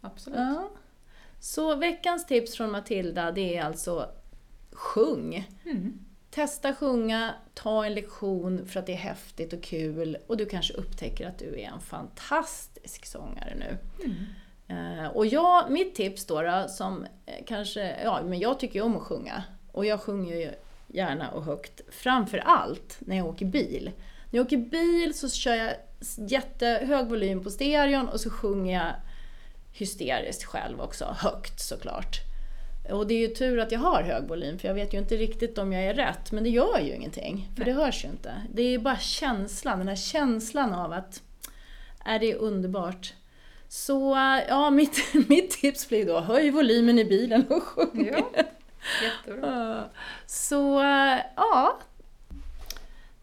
Absolut. 0.00 0.38
Ja. 0.38 0.70
Så 1.40 1.74
veckans 1.74 2.26
tips 2.26 2.56
från 2.56 2.70
Matilda, 2.70 3.32
det 3.32 3.56
är 3.56 3.64
alltså 3.64 4.10
sjung. 4.72 5.48
Mm. 5.64 5.98
Testa 6.30 6.74
sjunga, 6.74 7.34
ta 7.54 7.86
en 7.86 7.94
lektion 7.94 8.66
för 8.66 8.80
att 8.80 8.86
det 8.86 8.92
är 8.92 8.96
häftigt 8.96 9.52
och 9.52 9.62
kul 9.62 10.18
och 10.26 10.36
du 10.36 10.46
kanske 10.46 10.74
upptäcker 10.74 11.28
att 11.28 11.38
du 11.38 11.60
är 11.60 11.68
en 11.74 11.80
fantastisk 11.80 13.06
sångare 13.06 13.54
nu. 13.54 13.78
Mm. 14.04 14.16
Uh, 14.70 15.06
och 15.06 15.26
jag, 15.26 15.70
mitt 15.70 15.94
tips 15.94 16.26
då, 16.26 16.42
då 16.42 16.66
som 16.68 17.06
eh, 17.26 17.44
kanske, 17.46 18.02
ja 18.02 18.22
men 18.22 18.38
jag 18.38 18.60
tycker 18.60 18.74
ju 18.74 18.82
om 18.82 18.96
att 18.96 19.02
sjunga 19.02 19.44
och 19.76 19.86
jag 19.86 20.00
sjunger 20.00 20.36
ju 20.36 20.50
gärna 20.86 21.30
och 21.30 21.44
högt, 21.44 21.80
framför 21.88 22.38
allt 22.38 22.96
när 22.98 23.16
jag 23.16 23.26
åker 23.26 23.46
bil. 23.46 23.90
När 24.30 24.38
jag 24.38 24.46
åker 24.46 24.56
bil 24.56 25.14
så 25.14 25.28
kör 25.28 25.54
jag 25.54 25.74
jättehög 26.30 27.08
volym 27.08 27.44
på 27.44 27.50
stereon 27.50 28.08
och 28.08 28.20
så 28.20 28.30
sjunger 28.30 28.74
jag 28.74 28.92
hysteriskt 29.72 30.44
själv 30.44 30.80
också, 30.80 31.16
högt 31.18 31.60
såklart. 31.60 32.16
Och 32.90 33.06
det 33.06 33.14
är 33.14 33.28
ju 33.28 33.34
tur 33.34 33.58
att 33.58 33.72
jag 33.72 33.80
har 33.80 34.02
hög 34.02 34.28
volym 34.28 34.58
för 34.58 34.68
jag 34.68 34.74
vet 34.74 34.94
ju 34.94 34.98
inte 34.98 35.16
riktigt 35.16 35.58
om 35.58 35.72
jag 35.72 35.84
är 35.84 35.94
rätt, 35.94 36.32
men 36.32 36.44
det 36.44 36.50
gör 36.50 36.80
ju 36.80 36.94
ingenting, 36.94 37.48
för 37.56 37.64
Nej. 37.64 37.74
det 37.74 37.80
hörs 37.80 38.04
ju 38.04 38.08
inte. 38.08 38.34
Det 38.54 38.62
är 38.62 38.78
bara 38.78 38.98
känslan, 38.98 39.78
den 39.78 39.88
här 39.88 39.96
känslan 39.96 40.74
av 40.74 40.92
att 40.92 41.22
är 42.04 42.18
det 42.18 42.34
underbart. 42.34 43.14
Så 43.68 44.16
ja, 44.48 44.70
mitt, 44.70 44.98
mitt 45.28 45.50
tips 45.50 45.88
blir 45.88 46.06
då 46.06 46.20
höj 46.20 46.50
volymen 46.50 46.98
i 46.98 47.04
bilen 47.04 47.46
och 47.48 47.62
sjung. 47.62 48.10
Ja, 48.12 48.42
jättebra. 49.02 49.84
Så 50.26 50.82
ja, 51.36 51.78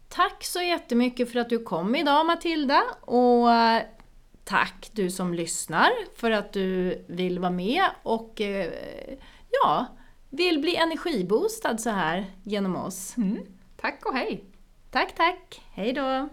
tack 0.08 0.44
så 0.44 0.62
jättemycket 0.62 1.32
för 1.32 1.38
att 1.38 1.48
du 1.48 1.58
kom 1.58 1.94
idag 1.94 2.26
Matilda. 2.26 2.82
Och 3.00 3.48
tack 4.44 4.90
du 4.92 5.10
som 5.10 5.34
lyssnar 5.34 5.90
för 6.16 6.30
att 6.30 6.52
du 6.52 7.04
vill 7.08 7.38
vara 7.38 7.50
med 7.50 7.84
och 8.02 8.40
eh, 8.40 8.72
ja, 9.62 9.86
vill 10.30 10.60
bli 10.60 10.76
energiboostad 10.76 11.78
så 11.78 11.90
här 11.90 12.26
genom 12.42 12.76
oss. 12.76 13.16
Mm. 13.16 13.38
Tack 13.76 14.06
och 14.06 14.14
hej! 14.14 14.44
Tack, 14.90 15.14
tack! 15.14 15.62
Hej 15.72 15.92
då! 15.92 16.28